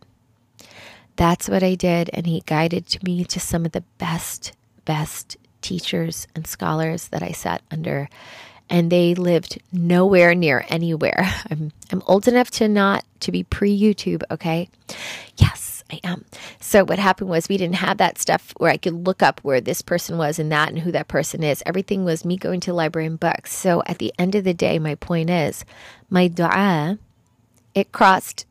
That's 1.17 1.49
what 1.49 1.63
I 1.63 1.75
did. 1.75 2.11
And 2.13 2.27
He 2.27 2.43
guided 2.47 3.03
me 3.05 3.25
to 3.27 3.39
some 3.39 3.65
of 3.65 3.73
the 3.73 3.85
best, 3.99 4.53
best 4.85 5.37
teachers 5.61 6.27
and 6.35 6.47
scholars 6.47 7.09
that 7.09 7.23
I 7.23 7.31
sat 7.31 7.63
under 7.71 8.09
and 8.71 8.91
they 8.91 9.15
lived 9.15 9.61
nowhere 9.73 10.35
near 10.35 10.65
anywhere. 10.69 11.33
I'm 11.51 11.73
I'm 11.91 12.03
old 12.07 12.29
enough 12.29 12.51
to 12.53 12.69
not 12.69 13.05
to 13.21 13.33
be 13.33 13.43
pre 13.43 13.79
YouTube, 13.79 14.23
okay? 14.31 14.69
Yes, 15.37 15.85
I 15.91 16.01
am. 16.05 16.25
So 16.61 16.85
what 16.85 16.99
happened 16.99 17.31
was 17.31 17.49
we 17.49 17.57
didn't 17.59 17.77
have 17.77 17.99
that 17.99 18.19
stuff 18.19 18.53
where 18.57 18.71
I 18.71 18.77
could 18.77 19.07
look 19.07 19.23
up 19.23 19.41
where 19.43 19.61
this 19.61 19.83
person 19.83 20.17
was 20.17 20.39
and 20.39 20.51
that 20.53 20.71
and 20.71 20.79
who 20.79 20.93
that 20.93 21.09
person 21.09 21.43
is. 21.43 21.63
Everything 21.67 22.05
was 22.05 22.25
me 22.25 22.37
going 22.37 22.61
to 22.61 22.71
the 22.71 22.77
library 22.77 23.07
and 23.07 23.21
books. 23.21 23.53
So 23.53 23.83
at 23.87 23.99
the 23.99 24.13
end 24.19 24.35
of 24.35 24.45
the 24.45 24.55
day, 24.55 24.79
my 24.79 24.95
point 24.95 25.31
is 25.31 25.65
my 26.09 26.29
dua 26.29 26.99
it 27.75 27.93
crossed 27.93 28.47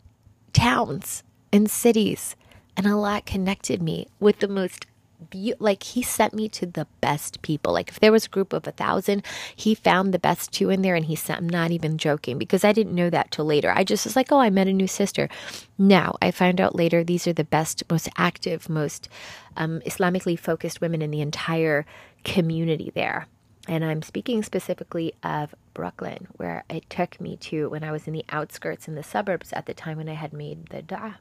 towns 0.53 1.23
and 1.53 1.69
cities 1.69 2.35
and 2.75 2.87
Allah 2.87 3.21
connected 3.25 3.81
me 3.81 4.07
with 4.19 4.39
the 4.39 4.47
most 4.47 4.85
be- 5.29 5.53
like 5.59 5.83
he 5.83 6.01
sent 6.01 6.33
me 6.33 6.49
to 6.49 6.65
the 6.65 6.87
best 6.99 7.41
people. 7.41 7.73
Like 7.73 7.89
if 7.89 7.99
there 7.99 8.11
was 8.11 8.25
a 8.25 8.29
group 8.29 8.53
of 8.53 8.67
a 8.67 8.71
thousand, 8.71 9.25
he 9.55 9.75
found 9.75 10.13
the 10.13 10.19
best 10.19 10.51
two 10.51 10.69
in 10.69 10.81
there 10.81 10.95
and 10.95 11.05
he 11.05 11.15
sent, 11.15 11.39
I'm 11.39 11.49
not 11.49 11.71
even 11.71 11.97
joking 11.97 12.37
because 12.37 12.63
I 12.63 12.71
didn't 12.71 12.95
know 12.95 13.09
that 13.09 13.31
till 13.31 13.45
later. 13.45 13.71
I 13.71 13.83
just 13.83 14.05
was 14.05 14.15
like, 14.15 14.31
oh, 14.31 14.39
I 14.39 14.49
met 14.49 14.67
a 14.67 14.73
new 14.73 14.87
sister. 14.87 15.29
Now 15.77 16.15
I 16.21 16.31
found 16.31 16.59
out 16.59 16.75
later 16.75 17.03
these 17.03 17.27
are 17.27 17.33
the 17.33 17.43
best, 17.43 17.83
most 17.89 18.09
active, 18.17 18.69
most 18.69 19.09
um, 19.57 19.81
Islamically 19.85 20.37
focused 20.37 20.81
women 20.81 21.01
in 21.01 21.11
the 21.11 21.21
entire 21.21 21.85
community 22.23 22.91
there. 22.93 23.27
And 23.67 23.85
I'm 23.85 24.01
speaking 24.01 24.41
specifically 24.41 25.13
of 25.23 25.53
Brooklyn, 25.73 26.27
where 26.37 26.63
it 26.69 26.89
took 26.89 27.21
me 27.21 27.37
to 27.37 27.69
when 27.69 27.83
I 27.83 27.91
was 27.91 28.07
in 28.07 28.13
the 28.13 28.25
outskirts 28.29 28.87
in 28.87 28.95
the 28.95 29.03
suburbs 29.03 29.53
at 29.53 29.65
the 29.65 29.73
time 29.73 29.97
when 29.97 30.09
I 30.09 30.13
had 30.13 30.33
made 30.33 30.67
the 30.69 30.81
dua, 30.81 31.19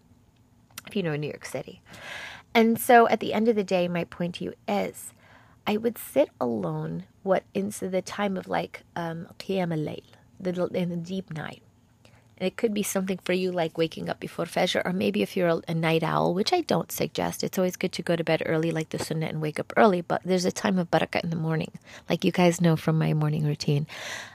if 0.86 0.96
you 0.96 1.02
know 1.02 1.16
New 1.16 1.28
York 1.28 1.44
City. 1.44 1.82
And 2.54 2.78
so 2.78 3.08
at 3.08 3.20
the 3.20 3.32
end 3.32 3.48
of 3.48 3.56
the 3.56 3.64
day, 3.64 3.88
my 3.88 4.04
point 4.04 4.36
to 4.36 4.44
you 4.44 4.54
is 4.66 5.12
I 5.66 5.76
would 5.76 5.98
sit 5.98 6.30
alone 6.40 7.04
what 7.22 7.44
into 7.54 7.88
the 7.88 8.02
time 8.02 8.36
of 8.36 8.48
like 8.48 8.82
um 8.96 9.28
the, 10.40 10.68
in 10.74 10.88
the 10.90 10.96
deep 10.96 11.32
night. 11.32 11.62
And 12.38 12.46
it 12.46 12.56
could 12.56 12.72
be 12.72 12.82
something 12.82 13.18
for 13.18 13.34
you 13.34 13.52
like 13.52 13.76
waking 13.76 14.08
up 14.08 14.18
before 14.18 14.46
Fajr, 14.46 14.80
or 14.86 14.94
maybe 14.94 15.20
if 15.20 15.36
you're 15.36 15.48
a, 15.48 15.60
a 15.68 15.74
night 15.74 16.02
owl, 16.02 16.32
which 16.32 16.54
I 16.54 16.62
don't 16.62 16.90
suggest. 16.90 17.44
It's 17.44 17.58
always 17.58 17.76
good 17.76 17.92
to 17.92 18.02
go 18.02 18.16
to 18.16 18.24
bed 18.24 18.42
early, 18.46 18.70
like 18.70 18.88
the 18.88 18.98
Sunnah, 18.98 19.26
and 19.26 19.42
wake 19.42 19.60
up 19.60 19.72
early. 19.76 20.00
But 20.00 20.22
there's 20.24 20.46
a 20.46 20.52
time 20.52 20.78
of 20.78 20.90
barakah 20.90 21.22
in 21.22 21.28
the 21.28 21.36
morning, 21.36 21.72
like 22.08 22.24
you 22.24 22.32
guys 22.32 22.60
know 22.60 22.76
from 22.76 22.96
my 22.98 23.12
morning 23.12 23.44
routine. 23.44 23.86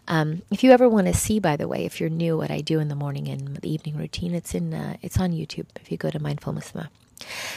Um, 0.08 0.44
if 0.52 0.64
you 0.64 0.72
ever 0.72 0.88
want 0.88 1.08
to 1.08 1.16
see, 1.16 1.40
by 1.40 1.58
the 1.58 1.68
way, 1.68 1.86
if 1.86 2.00
you're 2.00 2.10
new, 2.12 2.38
what 2.38 2.52
I 2.52 2.62
do 2.62 2.80
in 2.80 2.90
the 2.90 2.96
morning 2.96 3.28
and 3.28 3.58
the 3.58 3.74
evening 3.74 3.98
routine, 3.98 4.36
it's 4.36 4.54
in 4.54 4.74
uh, 4.74 4.98
it's 5.02 5.20
on 5.20 5.32
YouTube. 5.32 5.66
If 5.82 5.92
you 5.92 5.98
go 5.98 6.12
to 6.12 6.20
Mindful 6.20 6.54
Muslimah. 6.54 6.90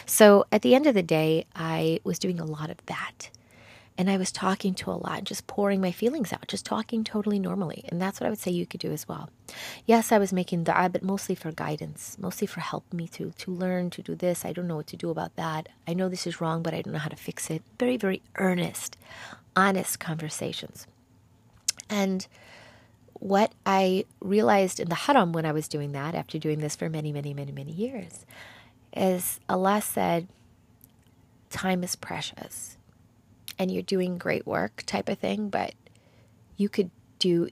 So 0.07 0.47
at 0.53 0.63
the 0.63 0.75
end 0.75 0.87
of 0.87 0.95
the 0.95 1.03
day, 1.03 1.47
I 1.55 2.01
was 2.05 2.19
doing 2.19 2.41
a 2.41 2.45
lot 2.45 2.71
of 2.71 2.85
that. 2.87 3.31
And 3.99 4.09
I 4.09 4.17
was 4.17 4.31
talking 4.31 4.75
to 4.75 4.93
a 4.93 4.93
lot, 4.93 5.25
just 5.25 5.49
pouring 5.49 5.81
my 5.81 5.91
feelings 5.91 6.33
out, 6.33 6.47
just 6.47 6.65
talking 6.65 7.03
totally 7.03 7.41
normally. 7.41 7.85
And 7.89 8.01
that's 8.01 8.21
what 8.21 8.29
I 8.29 8.31
would 8.31 8.39
say 8.39 8.53
you 8.53 8.65
could 8.65 8.79
do 8.79 8.93
as 8.93 9.09
well. 9.09 9.29
Yes, 9.87 10.13
I 10.13 10.19
was 10.19 10.33
making 10.33 10.63
dua, 10.63 10.89
but 10.89 11.03
mostly 11.03 11.35
for 11.35 11.51
guidance, 11.51 12.17
mostly 12.17 12.47
for 12.47 12.61
help 12.61 12.93
me 12.93 13.09
to 13.09 13.33
to 13.33 13.51
learn 13.51 13.91
to 13.91 14.03
do 14.03 14.15
this. 14.15 14.45
I 14.45 14.53
don't 14.53 14.69
know 14.69 14.77
what 14.77 14.87
to 14.89 14.97
do 14.97 15.11
about 15.11 15.35
that. 15.35 15.69
I 15.89 15.95
know 15.95 16.09
this 16.09 16.29
is 16.29 16.41
wrong, 16.41 16.63
but 16.63 16.75
I 16.75 16.81
don't 16.81 16.93
know 16.93 17.01
how 17.01 17.09
to 17.09 17.17
fix 17.17 17.51
it. 17.51 17.63
Very, 17.77 17.97
very 17.97 18.23
earnest, 18.37 18.97
honest 19.57 19.99
conversations. 19.99 20.87
And 21.91 22.25
what 23.15 23.53
I 23.67 24.05
realized 24.21 24.79
in 24.79 24.91
the 24.91 24.95
haram 24.95 25.33
when 25.33 25.45
I 25.45 25.51
was 25.51 25.67
doing 25.67 25.91
that, 25.93 26.15
after 26.15 26.39
doing 26.39 26.61
this 26.61 26.77
for 26.77 26.89
many, 26.89 27.11
many, 27.11 27.35
many, 27.35 27.51
many 27.51 27.73
years, 27.73 28.25
is 28.99 29.41
Allah 29.49 29.81
said, 29.81 30.29
time 31.51 31.83
is 31.83 31.97
precious 31.97 32.77
and 33.59 33.71
you're 33.71 33.83
doing 33.83 34.19
great 34.19 34.47
work 34.47 34.83
type 34.87 35.09
of 35.09 35.19
thing, 35.19 35.49
but 35.49 35.75
you 36.57 36.69
could 36.69 36.91
do 37.19 37.49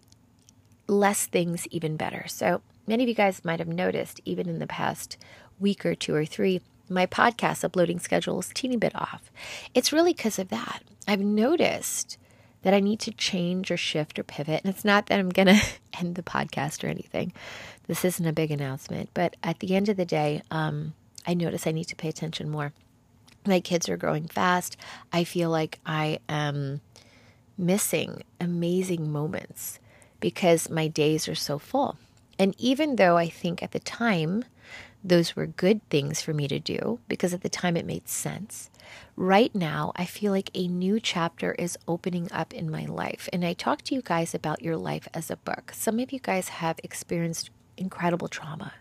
less 0.86 1.26
things 1.26 1.66
even 1.68 1.96
better. 1.96 2.24
So 2.28 2.62
many 2.86 3.04
of 3.04 3.08
you 3.08 3.14
guys 3.14 3.44
might 3.44 3.58
have 3.58 3.68
noticed, 3.68 4.20
even 4.24 4.48
in 4.48 4.58
the 4.58 4.66
past 4.66 5.16
week 5.58 5.84
or 5.84 5.94
two 5.94 6.14
or 6.14 6.24
three, 6.24 6.60
my 6.88 7.06
podcast 7.06 7.64
uploading 7.64 7.98
schedule 7.98 8.38
is 8.38 8.50
teeny 8.54 8.76
bit 8.76 8.94
off. 8.94 9.30
It's 9.74 9.92
really 9.92 10.12
because 10.12 10.38
of 10.38 10.48
that. 10.48 10.82
I've 11.08 11.20
noticed 11.20 12.18
that 12.62 12.74
I 12.74 12.80
need 12.80 13.00
to 13.00 13.12
change 13.12 13.70
or 13.70 13.76
shift 13.76 14.18
or 14.18 14.24
pivot. 14.24 14.62
And 14.64 14.72
it's 14.72 14.84
not 14.84 15.06
that 15.06 15.18
I'm 15.18 15.30
going 15.30 15.46
to 15.56 15.62
end 15.98 16.14
the 16.14 16.22
podcast 16.22 16.84
or 16.84 16.88
anything. 16.88 17.32
This 17.86 18.04
isn't 18.04 18.26
a 18.26 18.32
big 18.32 18.50
announcement. 18.50 19.10
But 19.14 19.36
at 19.42 19.60
the 19.60 19.74
end 19.74 19.88
of 19.88 19.96
the 19.96 20.04
day, 20.04 20.42
um, 20.50 20.94
I 21.26 21.34
notice 21.34 21.66
I 21.66 21.72
need 21.72 21.84
to 21.84 21.96
pay 21.96 22.08
attention 22.08 22.50
more. 22.50 22.72
My 23.46 23.60
kids 23.60 23.88
are 23.88 23.96
growing 23.96 24.26
fast. 24.26 24.76
I 25.12 25.24
feel 25.24 25.50
like 25.50 25.78
I 25.86 26.18
am 26.28 26.80
missing 27.56 28.22
amazing 28.40 29.10
moments 29.10 29.78
because 30.20 30.70
my 30.70 30.88
days 30.88 31.28
are 31.28 31.34
so 31.34 31.58
full. 31.58 31.96
And 32.38 32.54
even 32.58 32.96
though 32.96 33.16
I 33.16 33.28
think 33.28 33.62
at 33.62 33.72
the 33.72 33.80
time 33.80 34.44
those 35.04 35.36
were 35.36 35.46
good 35.46 35.88
things 35.88 36.20
for 36.20 36.34
me 36.34 36.48
to 36.48 36.58
do, 36.58 36.98
because 37.06 37.32
at 37.32 37.42
the 37.42 37.48
time 37.48 37.76
it 37.76 37.86
made 37.86 38.08
sense, 38.08 38.70
right 39.14 39.54
now 39.54 39.92
I 39.94 40.04
feel 40.04 40.32
like 40.32 40.50
a 40.54 40.66
new 40.66 40.98
chapter 40.98 41.52
is 41.52 41.78
opening 41.86 42.28
up 42.32 42.52
in 42.52 42.70
my 42.70 42.84
life. 42.86 43.28
And 43.32 43.44
I 43.44 43.52
talk 43.52 43.82
to 43.82 43.94
you 43.94 44.02
guys 44.02 44.34
about 44.34 44.62
your 44.62 44.76
life 44.76 45.06
as 45.14 45.30
a 45.30 45.36
book. 45.36 45.72
Some 45.72 46.00
of 46.00 46.12
you 46.12 46.18
guys 46.18 46.48
have 46.48 46.80
experienced 46.82 47.50
incredible 47.76 48.28
trauma. 48.28 48.72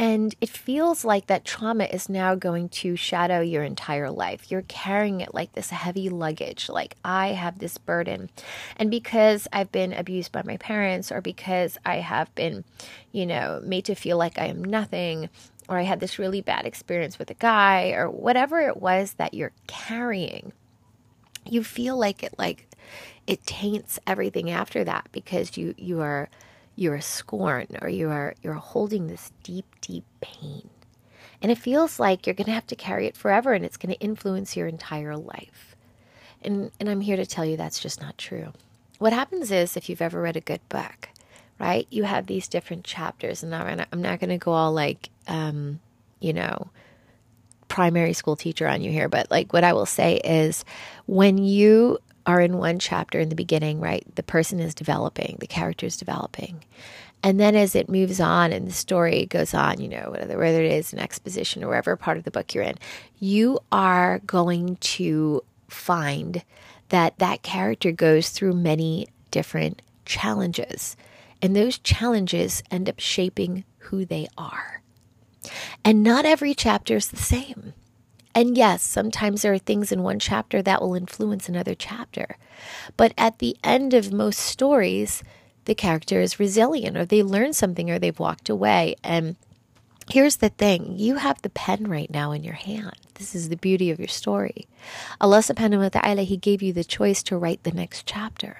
And 0.00 0.34
it 0.40 0.48
feels 0.48 1.04
like 1.04 1.26
that 1.26 1.44
trauma 1.44 1.84
is 1.84 2.08
now 2.08 2.34
going 2.34 2.70
to 2.70 2.96
shadow 2.96 3.42
your 3.42 3.62
entire 3.62 4.10
life. 4.10 4.50
You're 4.50 4.62
carrying 4.62 5.20
it 5.20 5.34
like 5.34 5.52
this 5.52 5.68
heavy 5.68 6.08
luggage, 6.08 6.70
like 6.70 6.96
I 7.04 7.32
have 7.32 7.58
this 7.58 7.76
burden. 7.76 8.30
And 8.78 8.90
because 8.90 9.46
I've 9.52 9.70
been 9.70 9.92
abused 9.92 10.32
by 10.32 10.42
my 10.42 10.56
parents, 10.56 11.12
or 11.12 11.20
because 11.20 11.76
I 11.84 11.96
have 11.96 12.34
been, 12.34 12.64
you 13.12 13.26
know, 13.26 13.60
made 13.62 13.84
to 13.84 13.94
feel 13.94 14.16
like 14.16 14.38
I 14.38 14.46
am 14.46 14.64
nothing, 14.64 15.28
or 15.68 15.76
I 15.76 15.82
had 15.82 16.00
this 16.00 16.18
really 16.18 16.40
bad 16.40 16.64
experience 16.64 17.18
with 17.18 17.28
a 17.28 17.34
guy, 17.34 17.90
or 17.90 18.08
whatever 18.08 18.58
it 18.58 18.78
was 18.78 19.12
that 19.18 19.34
you're 19.34 19.52
carrying, 19.66 20.54
you 21.44 21.62
feel 21.62 21.98
like 21.98 22.22
it, 22.22 22.36
like, 22.38 22.66
it 23.26 23.44
taints 23.44 23.98
everything 24.06 24.50
after 24.50 24.82
that 24.82 25.08
because 25.12 25.58
you 25.58 25.74
you 25.76 26.00
are 26.00 26.30
you're 26.80 26.94
a 26.94 27.02
scorn 27.02 27.66
or 27.82 27.90
you 27.90 28.08
are 28.08 28.34
you're 28.42 28.54
holding 28.54 29.06
this 29.06 29.32
deep 29.42 29.66
deep 29.82 30.04
pain. 30.22 30.70
And 31.42 31.52
it 31.52 31.58
feels 31.58 31.98
like 31.98 32.26
you're 32.26 32.34
going 32.34 32.46
to 32.46 32.52
have 32.52 32.66
to 32.68 32.76
carry 32.76 33.06
it 33.06 33.16
forever 33.16 33.52
and 33.52 33.64
it's 33.64 33.76
going 33.76 33.94
to 33.94 34.00
influence 34.00 34.56
your 34.56 34.66
entire 34.66 35.16
life. 35.16 35.76
And 36.42 36.70
and 36.80 36.88
i'm 36.88 37.02
here 37.02 37.16
to 37.16 37.26
tell 37.26 37.44
you 37.44 37.58
that's 37.58 37.80
just 37.80 38.00
not 38.00 38.16
true. 38.16 38.52
What 38.98 39.12
happens 39.12 39.50
is 39.50 39.76
if 39.76 39.90
you've 39.90 40.02
ever 40.02 40.22
read 40.22 40.36
a 40.36 40.40
good 40.40 40.66
book 40.70 41.10
right 41.58 41.86
you 41.90 42.04
have 42.04 42.26
these 42.26 42.48
different 42.48 42.84
chapters 42.84 43.42
and 43.42 43.54
i'm 43.54 44.02
not 44.02 44.18
going 44.18 44.30
to 44.30 44.38
go 44.38 44.52
all 44.52 44.72
like 44.72 45.10
um, 45.28 45.78
you 46.18 46.32
know 46.32 46.70
primary 47.68 48.14
school 48.14 48.34
teacher 48.34 48.66
on 48.66 48.80
you 48.80 48.90
here 48.90 49.08
but 49.08 49.30
like 49.30 49.52
what 49.52 49.62
i 49.62 49.72
will 49.72 49.86
say 49.86 50.16
is 50.24 50.64
when 51.06 51.38
you 51.38 51.98
are 52.26 52.40
in 52.40 52.58
one 52.58 52.78
chapter 52.78 53.18
in 53.18 53.28
the 53.28 53.34
beginning, 53.34 53.80
right? 53.80 54.04
The 54.14 54.22
person 54.22 54.60
is 54.60 54.74
developing, 54.74 55.36
the 55.40 55.46
character 55.46 55.86
is 55.86 55.96
developing. 55.96 56.64
And 57.22 57.38
then 57.38 57.54
as 57.54 57.74
it 57.74 57.90
moves 57.90 58.20
on 58.20 58.52
and 58.52 58.66
the 58.66 58.72
story 58.72 59.26
goes 59.26 59.52
on, 59.52 59.80
you 59.80 59.88
know, 59.88 60.14
whether, 60.16 60.38
whether 60.38 60.62
it 60.62 60.72
is 60.72 60.92
an 60.92 60.98
exposition 60.98 61.62
or 61.62 61.68
whatever 61.68 61.96
part 61.96 62.16
of 62.16 62.24
the 62.24 62.30
book 62.30 62.54
you're 62.54 62.64
in, 62.64 62.78
you 63.18 63.58
are 63.70 64.20
going 64.20 64.76
to 64.76 65.42
find 65.68 66.42
that 66.88 67.18
that 67.18 67.42
character 67.42 67.92
goes 67.92 68.30
through 68.30 68.54
many 68.54 69.08
different 69.30 69.82
challenges. 70.04 70.96
And 71.42 71.54
those 71.54 71.78
challenges 71.78 72.62
end 72.70 72.88
up 72.88 72.98
shaping 72.98 73.64
who 73.78 74.04
they 74.04 74.26
are. 74.36 74.82
And 75.84 76.02
not 76.02 76.24
every 76.24 76.54
chapter 76.54 76.96
is 76.96 77.08
the 77.08 77.16
same. 77.16 77.74
And 78.34 78.56
yes, 78.56 78.82
sometimes 78.82 79.42
there 79.42 79.52
are 79.52 79.58
things 79.58 79.90
in 79.90 80.02
one 80.02 80.18
chapter 80.18 80.62
that 80.62 80.80
will 80.80 80.94
influence 80.94 81.48
another 81.48 81.74
chapter. 81.74 82.36
But 82.96 83.12
at 83.18 83.38
the 83.38 83.56
end 83.64 83.92
of 83.92 84.12
most 84.12 84.38
stories, 84.38 85.22
the 85.64 85.74
character 85.74 86.20
is 86.20 86.40
resilient 86.40 86.96
or 86.96 87.04
they 87.04 87.22
learn 87.22 87.52
something 87.52 87.90
or 87.90 87.98
they've 87.98 88.18
walked 88.18 88.48
away. 88.48 88.94
And 89.02 89.36
here's 90.10 90.36
the 90.36 90.48
thing 90.48 90.94
you 90.96 91.16
have 91.16 91.42
the 91.42 91.50
pen 91.50 91.88
right 91.88 92.10
now 92.10 92.32
in 92.32 92.44
your 92.44 92.54
hand. 92.54 92.96
This 93.14 93.34
is 93.34 93.48
the 93.48 93.56
beauty 93.56 93.90
of 93.90 93.98
your 93.98 94.08
story. 94.08 94.66
Allah 95.20 95.38
subhanahu 95.38 95.82
wa 95.82 95.88
ta'ala, 95.88 96.22
He 96.22 96.36
gave 96.36 96.62
you 96.62 96.72
the 96.72 96.84
choice 96.84 97.22
to 97.24 97.36
write 97.36 97.64
the 97.64 97.72
next 97.72 98.06
chapter. 98.06 98.56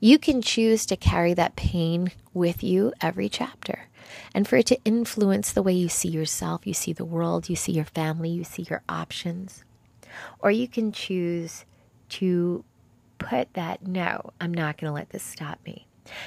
You 0.00 0.18
can 0.18 0.42
choose 0.42 0.84
to 0.86 0.96
carry 0.96 1.34
that 1.34 1.56
pain 1.56 2.12
with 2.34 2.62
you 2.62 2.92
every 3.00 3.30
chapter 3.30 3.88
and 4.34 4.46
for 4.46 4.56
it 4.56 4.66
to 4.66 4.78
influence 4.84 5.52
the 5.52 5.62
way 5.62 5.72
you 5.72 5.88
see 5.88 6.08
yourself, 6.08 6.66
you 6.66 6.74
see 6.74 6.92
the 6.92 7.04
world, 7.04 7.48
you 7.48 7.56
see 7.56 7.72
your 7.72 7.84
family, 7.84 8.30
you 8.30 8.44
see 8.44 8.66
your 8.68 8.82
options. 8.88 9.64
Or 10.40 10.50
you 10.50 10.68
can 10.68 10.92
choose 10.92 11.64
to 12.10 12.64
put 13.18 13.52
that, 13.54 13.86
no, 13.86 14.30
I'm 14.40 14.52
not 14.52 14.78
going 14.78 14.90
to 14.90 14.94
let 14.94 15.10
this 15.10 15.22
stop 15.22 15.58
me. 15.64 15.86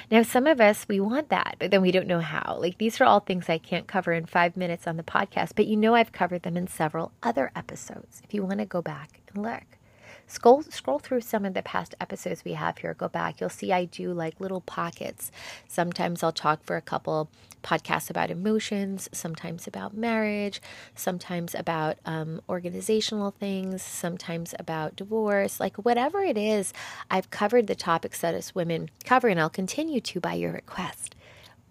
Now, 0.09 0.23
some 0.23 0.47
of 0.47 0.61
us, 0.61 0.85
we 0.87 0.99
want 0.99 1.29
that, 1.29 1.57
but 1.59 1.69
then 1.69 1.81
we 1.81 1.91
don't 1.91 2.07
know 2.07 2.21
how. 2.21 2.57
Like, 2.59 2.77
these 2.77 2.99
are 3.01 3.05
all 3.05 3.19
things 3.19 3.49
I 3.49 3.57
can't 3.57 3.87
cover 3.87 4.13
in 4.13 4.25
five 4.25 4.55
minutes 4.55 4.87
on 4.87 4.97
the 4.97 5.03
podcast, 5.03 5.51
but 5.55 5.67
you 5.67 5.75
know 5.75 5.95
I've 5.95 6.13
covered 6.13 6.43
them 6.43 6.57
in 6.57 6.67
several 6.67 7.11
other 7.21 7.51
episodes 7.55 8.21
if 8.23 8.33
you 8.33 8.43
want 8.43 8.59
to 8.59 8.65
go 8.65 8.81
back 8.81 9.21
and 9.27 9.43
look. 9.43 9.77
Scroll, 10.27 10.63
scroll 10.63 10.99
through 10.99 11.21
some 11.21 11.45
of 11.45 11.53
the 11.53 11.61
past 11.61 11.93
episodes 12.01 12.43
we 12.43 12.53
have 12.53 12.79
here. 12.79 12.93
Go 12.93 13.07
back. 13.07 13.39
You'll 13.39 13.49
see 13.49 13.71
I 13.71 13.85
do 13.85 14.11
like 14.11 14.39
little 14.39 14.61
pockets. 14.61 15.31
Sometimes 15.67 16.23
I'll 16.23 16.31
talk 16.31 16.63
for 16.63 16.75
a 16.75 16.81
couple 16.81 17.29
podcasts 17.63 18.09
about 18.09 18.31
emotions, 18.31 19.07
sometimes 19.11 19.67
about 19.67 19.95
marriage, 19.95 20.61
sometimes 20.95 21.53
about 21.53 21.97
um, 22.05 22.41
organizational 22.49 23.31
things, 23.31 23.81
sometimes 23.81 24.55
about 24.59 24.95
divorce. 24.95 25.59
Like 25.59 25.75
whatever 25.77 26.21
it 26.21 26.37
is, 26.37 26.73
I've 27.09 27.29
covered 27.29 27.67
the 27.67 27.75
topics 27.75 28.21
that 28.21 28.33
us 28.35 28.55
women 28.55 28.89
cover, 29.03 29.27
and 29.27 29.39
I'll 29.39 29.49
continue 29.49 30.01
to 30.01 30.19
by 30.19 30.33
your 30.33 30.53
request. 30.53 31.15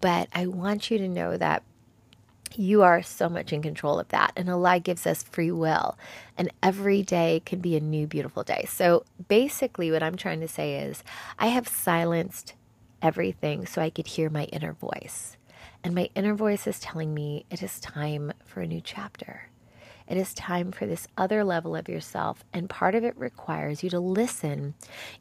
But 0.00 0.28
I 0.32 0.46
want 0.46 0.90
you 0.90 0.98
to 0.98 1.08
know 1.08 1.36
that 1.36 1.62
you 2.58 2.82
are 2.82 3.02
so 3.02 3.28
much 3.28 3.52
in 3.52 3.62
control 3.62 3.98
of 3.98 4.08
that. 4.08 4.32
And 4.36 4.48
Allah 4.48 4.80
gives 4.80 5.06
us 5.06 5.22
free 5.22 5.50
will. 5.50 5.96
And 6.36 6.52
every 6.62 7.02
day 7.02 7.42
can 7.44 7.60
be 7.60 7.76
a 7.76 7.80
new, 7.80 8.06
beautiful 8.06 8.42
day. 8.42 8.66
So 8.68 9.04
basically, 9.28 9.90
what 9.90 10.02
I'm 10.02 10.16
trying 10.16 10.40
to 10.40 10.48
say 10.48 10.76
is, 10.76 11.02
I 11.38 11.48
have 11.48 11.68
silenced 11.68 12.54
everything 13.02 13.66
so 13.66 13.82
I 13.82 13.90
could 13.90 14.06
hear 14.06 14.30
my 14.30 14.44
inner 14.44 14.72
voice. 14.72 15.36
And 15.82 15.94
my 15.94 16.08
inner 16.14 16.34
voice 16.34 16.66
is 16.66 16.80
telling 16.80 17.12
me 17.12 17.44
it 17.50 17.62
is 17.62 17.78
time 17.78 18.32
for 18.44 18.60
a 18.60 18.66
new 18.66 18.80
chapter. 18.80 19.48
It 20.08 20.16
is 20.16 20.34
time 20.34 20.72
for 20.72 20.86
this 20.86 21.08
other 21.16 21.44
level 21.44 21.76
of 21.76 21.88
yourself. 21.88 22.44
And 22.52 22.68
part 22.68 22.94
of 22.94 23.04
it 23.04 23.16
requires 23.16 23.82
you 23.82 23.90
to 23.90 24.00
listen 24.00 24.74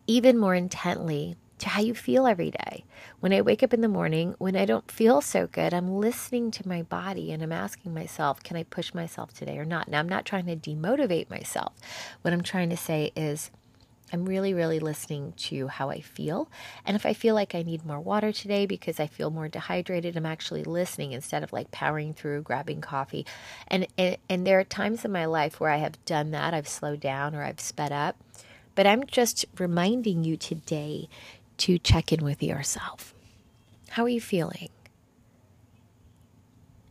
even 0.07 0.37
more 0.37 0.55
intently 0.55 1.35
to 1.63 1.69
how 1.69 1.81
you 1.81 1.93
feel 1.93 2.27
every 2.27 2.51
day. 2.51 2.83
When 3.21 3.31
I 3.31 3.41
wake 3.41 3.63
up 3.63 3.73
in 3.73 3.79
the 3.79 3.87
morning, 3.87 4.35
when 4.37 4.57
I 4.57 4.65
don't 4.65 4.91
feel 4.91 5.21
so 5.21 5.47
good, 5.47 5.73
I'm 5.73 5.97
listening 5.97 6.51
to 6.51 6.67
my 6.67 6.81
body 6.81 7.31
and 7.31 7.41
I'm 7.41 7.53
asking 7.53 7.93
myself, 7.93 8.43
can 8.43 8.57
I 8.57 8.63
push 8.63 8.93
myself 8.93 9.33
today 9.33 9.57
or 9.57 9.63
not? 9.63 9.87
Now, 9.87 9.99
I'm 9.99 10.09
not 10.09 10.25
trying 10.25 10.45
to 10.47 10.57
demotivate 10.57 11.29
myself. 11.29 11.73
What 12.21 12.33
I'm 12.33 12.43
trying 12.43 12.69
to 12.69 12.77
say 12.77 13.13
is, 13.15 13.49
I'm 14.11 14.25
really, 14.25 14.53
really 14.53 14.79
listening 14.79 15.33
to 15.37 15.69
how 15.69 15.89
I 15.89 16.01
feel. 16.01 16.51
And 16.85 16.95
if 16.95 17.05
I 17.05 17.13
feel 17.13 17.33
like 17.33 17.55
I 17.55 17.63
need 17.63 17.85
more 17.85 17.99
water 17.99 18.31
today 18.31 18.65
because 18.65 18.99
I 18.99 19.07
feel 19.07 19.31
more 19.31 19.47
dehydrated, 19.47 20.15
I'm 20.15 20.25
actually 20.25 20.63
listening 20.63 21.13
instead 21.13 21.43
of 21.43 21.51
like 21.53 21.71
powering 21.71 22.13
through, 22.13 22.43
grabbing 22.43 22.81
coffee. 22.81 23.25
And, 23.69 23.87
and, 23.97 24.17
and 24.29 24.45
there 24.45 24.59
are 24.59 24.65
times 24.65 25.03
in 25.03 25.11
my 25.11 25.25
life 25.25 25.59
where 25.59 25.71
I 25.71 25.77
have 25.77 26.03
done 26.05 26.29
that. 26.31 26.53
I've 26.53 26.67
slowed 26.67 26.99
down 26.99 27.33
or 27.33 27.41
I've 27.41 27.61
sped 27.61 27.91
up. 27.91 28.17
But 28.75 28.85
I'm 28.85 29.05
just 29.05 29.45
reminding 29.57 30.23
you 30.23 30.35
today 30.37 31.07
to 31.57 31.77
check 31.77 32.11
in 32.11 32.23
with 32.23 32.41
yourself. 32.41 33.13
How 33.89 34.03
are 34.03 34.09
you 34.09 34.21
feeling? 34.21 34.69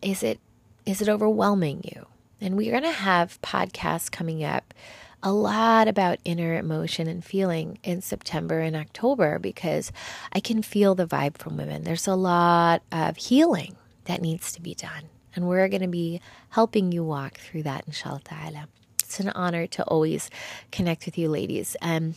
Is 0.00 0.22
it 0.22 0.40
is 0.84 1.00
it 1.00 1.08
overwhelming 1.08 1.82
you? 1.84 2.06
And 2.40 2.56
we're 2.56 2.72
going 2.72 2.82
to 2.82 2.90
have 2.90 3.40
podcasts 3.40 4.10
coming 4.10 4.42
up 4.42 4.74
a 5.22 5.32
lot 5.32 5.86
about 5.86 6.18
inner 6.24 6.56
emotion 6.56 7.06
and 7.06 7.24
feeling 7.24 7.78
in 7.84 8.02
September 8.02 8.58
and 8.58 8.74
October 8.74 9.38
because 9.38 9.92
I 10.32 10.40
can 10.40 10.62
feel 10.62 10.96
the 10.96 11.06
vibe 11.06 11.38
from 11.38 11.56
women. 11.56 11.84
There's 11.84 12.08
a 12.08 12.16
lot 12.16 12.82
of 12.90 13.16
healing 13.16 13.76
that 14.06 14.20
needs 14.20 14.50
to 14.52 14.60
be 14.60 14.74
done. 14.74 15.04
And 15.34 15.46
we're 15.48 15.68
going 15.68 15.82
to 15.82 15.88
be 15.88 16.20
helping 16.50 16.92
you 16.92 17.04
walk 17.04 17.38
through 17.38 17.62
that, 17.62 17.84
inshallah 17.86 18.22
ta'ala. 18.24 18.68
It's 19.02 19.20
an 19.20 19.30
honor 19.30 19.66
to 19.68 19.84
always 19.84 20.28
connect 20.72 21.06
with 21.06 21.16
you, 21.16 21.28
ladies. 21.28 21.76
And 21.80 22.16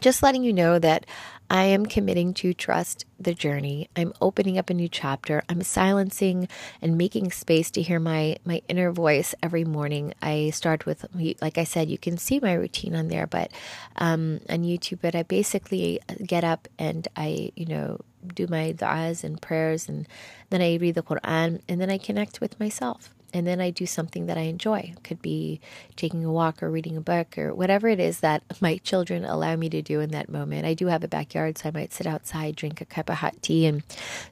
just 0.00 0.22
letting 0.22 0.42
you 0.42 0.52
know 0.52 0.78
that 0.78 1.06
I 1.50 1.64
am 1.64 1.86
committing 1.86 2.34
to 2.34 2.54
trust 2.54 3.04
the 3.20 3.34
journey. 3.34 3.88
I'm 3.96 4.12
opening 4.20 4.58
up 4.58 4.70
a 4.70 4.74
new 4.74 4.88
chapter. 4.88 5.42
I'm 5.48 5.62
silencing 5.62 6.48
and 6.80 6.98
making 6.98 7.32
space 7.32 7.70
to 7.72 7.82
hear 7.82 8.00
my 8.00 8.36
my 8.44 8.62
inner 8.68 8.90
voice 8.90 9.34
every 9.42 9.64
morning. 9.64 10.14
I 10.22 10.50
start 10.50 10.86
with, 10.86 11.04
like 11.40 11.58
I 11.58 11.64
said, 11.64 11.90
you 11.90 11.98
can 11.98 12.16
see 12.16 12.40
my 12.40 12.54
routine 12.54 12.94
on 12.94 13.08
there, 13.08 13.26
but 13.26 13.50
um, 13.96 14.40
on 14.48 14.62
YouTube. 14.62 15.00
But 15.02 15.14
I 15.14 15.22
basically 15.22 16.00
get 16.24 16.44
up 16.44 16.66
and 16.78 17.06
I, 17.16 17.52
you 17.56 17.66
know, 17.66 18.00
do 18.34 18.46
my 18.46 18.72
du'as 18.72 19.22
and 19.22 19.40
prayers, 19.40 19.88
and 19.88 20.08
then 20.50 20.62
I 20.62 20.76
read 20.76 20.94
the 20.94 21.02
Quran, 21.02 21.60
and 21.68 21.80
then 21.80 21.90
I 21.90 21.98
connect 21.98 22.40
with 22.40 22.58
myself. 22.58 23.14
And 23.34 23.46
then 23.46 23.60
I 23.60 23.70
do 23.70 23.84
something 23.84 24.26
that 24.26 24.38
I 24.38 24.42
enjoy. 24.42 24.94
Could 25.02 25.20
be 25.20 25.60
taking 25.96 26.24
a 26.24 26.32
walk 26.32 26.62
or 26.62 26.70
reading 26.70 26.96
a 26.96 27.00
book 27.00 27.36
or 27.36 27.52
whatever 27.52 27.88
it 27.88 27.98
is 27.98 28.20
that 28.20 28.42
my 28.60 28.76
children 28.78 29.24
allow 29.24 29.56
me 29.56 29.68
to 29.70 29.82
do 29.82 30.00
in 30.00 30.10
that 30.10 30.28
moment. 30.28 30.64
I 30.64 30.74
do 30.74 30.86
have 30.86 31.02
a 31.02 31.08
backyard, 31.08 31.58
so 31.58 31.68
I 31.68 31.72
might 31.72 31.92
sit 31.92 32.06
outside, 32.06 32.54
drink 32.54 32.80
a 32.80 32.84
cup 32.84 33.10
of 33.10 33.16
hot 33.16 33.42
tea, 33.42 33.66
and 33.66 33.82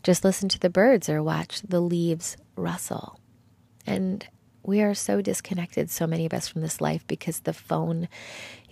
just 0.04 0.24
listen 0.24 0.48
to 0.50 0.58
the 0.58 0.70
birds 0.70 1.08
or 1.08 1.22
watch 1.22 1.62
the 1.62 1.80
leaves 1.80 2.36
rustle. 2.54 3.18
And 3.84 4.24
we 4.62 4.80
are 4.80 4.94
so 4.94 5.20
disconnected, 5.20 5.90
so 5.90 6.06
many 6.06 6.24
of 6.24 6.32
us, 6.32 6.46
from 6.46 6.62
this 6.62 6.80
life 6.80 7.04
because 7.08 7.40
the 7.40 7.52
phone 7.52 8.08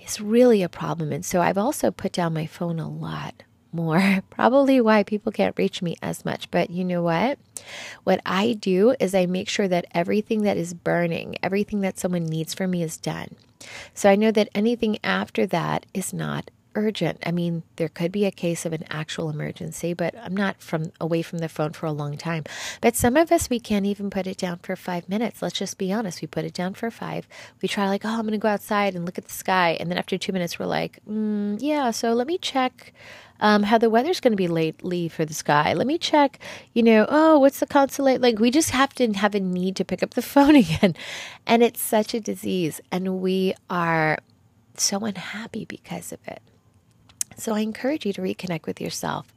is 0.06 0.20
really 0.20 0.62
a 0.62 0.68
problem. 0.68 1.10
And 1.10 1.24
so 1.24 1.40
I've 1.40 1.58
also 1.58 1.90
put 1.90 2.12
down 2.12 2.32
my 2.32 2.46
phone 2.46 2.78
a 2.78 2.88
lot 2.88 3.42
more. 3.72 4.22
Probably 4.30 4.80
why 4.80 5.02
people 5.02 5.32
can't 5.32 5.56
reach 5.58 5.82
me 5.82 5.96
as 6.02 6.24
much. 6.24 6.50
But 6.50 6.70
you 6.70 6.84
know 6.84 7.02
what? 7.02 7.38
What 8.04 8.20
I 8.24 8.54
do 8.54 8.94
is 9.00 9.14
I 9.14 9.26
make 9.26 9.48
sure 9.48 9.68
that 9.68 9.86
everything 9.92 10.42
that 10.42 10.56
is 10.56 10.74
burning, 10.74 11.36
everything 11.42 11.80
that 11.80 11.98
someone 11.98 12.26
needs 12.26 12.54
from 12.54 12.70
me 12.70 12.82
is 12.82 12.96
done. 12.96 13.36
So 13.94 14.10
I 14.10 14.16
know 14.16 14.30
that 14.32 14.48
anything 14.54 14.98
after 15.04 15.46
that 15.46 15.86
is 15.92 16.12
not 16.12 16.50
urgent. 16.74 17.18
I 17.26 17.32
mean, 17.32 17.62
there 17.76 17.88
could 17.88 18.12
be 18.12 18.24
a 18.24 18.30
case 18.30 18.64
of 18.64 18.72
an 18.72 18.84
actual 18.90 19.28
emergency, 19.28 19.92
but 19.92 20.14
I'm 20.16 20.36
not 20.36 20.62
from 20.62 20.92
away 21.00 21.22
from 21.22 21.38
the 21.38 21.48
phone 21.48 21.72
for 21.72 21.86
a 21.86 21.92
long 21.92 22.16
time. 22.16 22.44
But 22.80 22.96
some 22.96 23.16
of 23.16 23.32
us 23.32 23.50
we 23.50 23.60
can't 23.60 23.86
even 23.86 24.10
put 24.10 24.26
it 24.26 24.36
down 24.36 24.58
for 24.58 24.76
5 24.76 25.08
minutes. 25.08 25.42
Let's 25.42 25.58
just 25.58 25.78
be 25.78 25.92
honest. 25.92 26.22
We 26.22 26.28
put 26.28 26.44
it 26.44 26.54
down 26.54 26.74
for 26.74 26.90
5. 26.90 27.26
We 27.62 27.68
try 27.68 27.88
like, 27.88 28.04
"Oh, 28.04 28.10
I'm 28.10 28.22
going 28.22 28.32
to 28.32 28.38
go 28.38 28.48
outside 28.48 28.94
and 28.94 29.04
look 29.04 29.18
at 29.18 29.24
the 29.24 29.32
sky." 29.32 29.76
And 29.80 29.90
then 29.90 29.98
after 29.98 30.16
2 30.16 30.32
minutes 30.32 30.58
we're 30.58 30.66
like, 30.66 31.00
mm, 31.08 31.58
"Yeah, 31.60 31.90
so 31.90 32.12
let 32.12 32.26
me 32.26 32.38
check 32.38 32.92
um, 33.40 33.64
how 33.64 33.78
the 33.78 33.90
weather's 33.90 34.20
going 34.20 34.32
to 34.32 34.36
be 34.36 34.48
lately 34.48 35.08
for 35.08 35.24
the 35.24 35.34
sky. 35.34 35.72
Let 35.72 35.86
me 35.86 35.98
check, 35.98 36.38
you 36.72 36.82
know, 36.82 37.06
oh, 37.08 37.38
what's 37.38 37.60
the 37.60 37.66
consulate? 37.66 38.20
Like, 38.20 38.38
we 38.38 38.50
just 38.50 38.70
have 38.70 38.92
to 38.94 39.12
have 39.12 39.34
a 39.34 39.40
need 39.40 39.76
to 39.76 39.84
pick 39.84 40.02
up 40.02 40.14
the 40.14 40.22
phone 40.34 40.56
again. 40.56 40.94
And 41.46 41.62
it's 41.62 41.80
such 41.80 42.14
a 42.14 42.20
disease. 42.20 42.80
And 42.92 43.20
we 43.20 43.54
are 43.68 44.18
so 44.76 45.04
unhappy 45.04 45.64
because 45.64 46.12
of 46.12 46.20
it. 46.26 46.42
So 47.36 47.54
I 47.54 47.60
encourage 47.60 48.04
you 48.04 48.12
to 48.12 48.22
reconnect 48.22 48.66
with 48.66 48.80
yourself. 48.80 49.34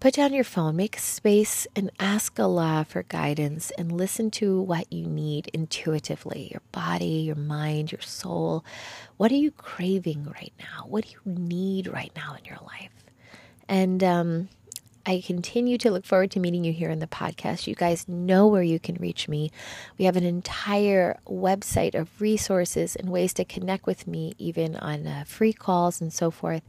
Put 0.00 0.14
down 0.14 0.32
your 0.32 0.44
phone, 0.44 0.76
make 0.76 0.96
space, 0.96 1.66
and 1.74 1.90
ask 1.98 2.38
Allah 2.38 2.86
for 2.88 3.02
guidance 3.02 3.72
and 3.72 3.90
listen 3.90 4.30
to 4.32 4.62
what 4.62 4.92
you 4.92 5.06
need 5.06 5.48
intuitively 5.48 6.48
your 6.52 6.62
body, 6.70 7.24
your 7.26 7.34
mind, 7.34 7.90
your 7.90 8.00
soul. 8.00 8.64
What 9.16 9.32
are 9.32 9.36
you 9.36 9.50
craving 9.50 10.32
right 10.32 10.52
now? 10.60 10.84
What 10.86 11.04
do 11.04 11.10
you 11.10 11.32
need 11.32 11.88
right 11.88 12.12
now 12.14 12.36
in 12.38 12.44
your 12.44 12.58
life? 12.64 13.07
And 13.68 14.02
um, 14.02 14.48
I 15.08 15.20
continue 15.24 15.78
to 15.78 15.90
look 15.90 16.04
forward 16.04 16.30
to 16.32 16.40
meeting 16.40 16.64
you 16.64 16.72
here 16.74 16.90
in 16.90 16.98
the 16.98 17.06
podcast. 17.06 17.66
You 17.66 17.74
guys 17.74 18.06
know 18.06 18.46
where 18.46 18.62
you 18.62 18.78
can 18.78 18.96
reach 18.96 19.26
me. 19.26 19.50
We 19.96 20.04
have 20.04 20.16
an 20.16 20.24
entire 20.24 21.18
website 21.26 21.94
of 21.94 22.20
resources 22.20 22.94
and 22.94 23.08
ways 23.08 23.32
to 23.34 23.44
connect 23.46 23.86
with 23.86 24.06
me, 24.06 24.34
even 24.36 24.76
on 24.76 25.06
uh, 25.06 25.24
free 25.26 25.54
calls 25.54 26.02
and 26.02 26.12
so 26.12 26.30
forth. 26.30 26.60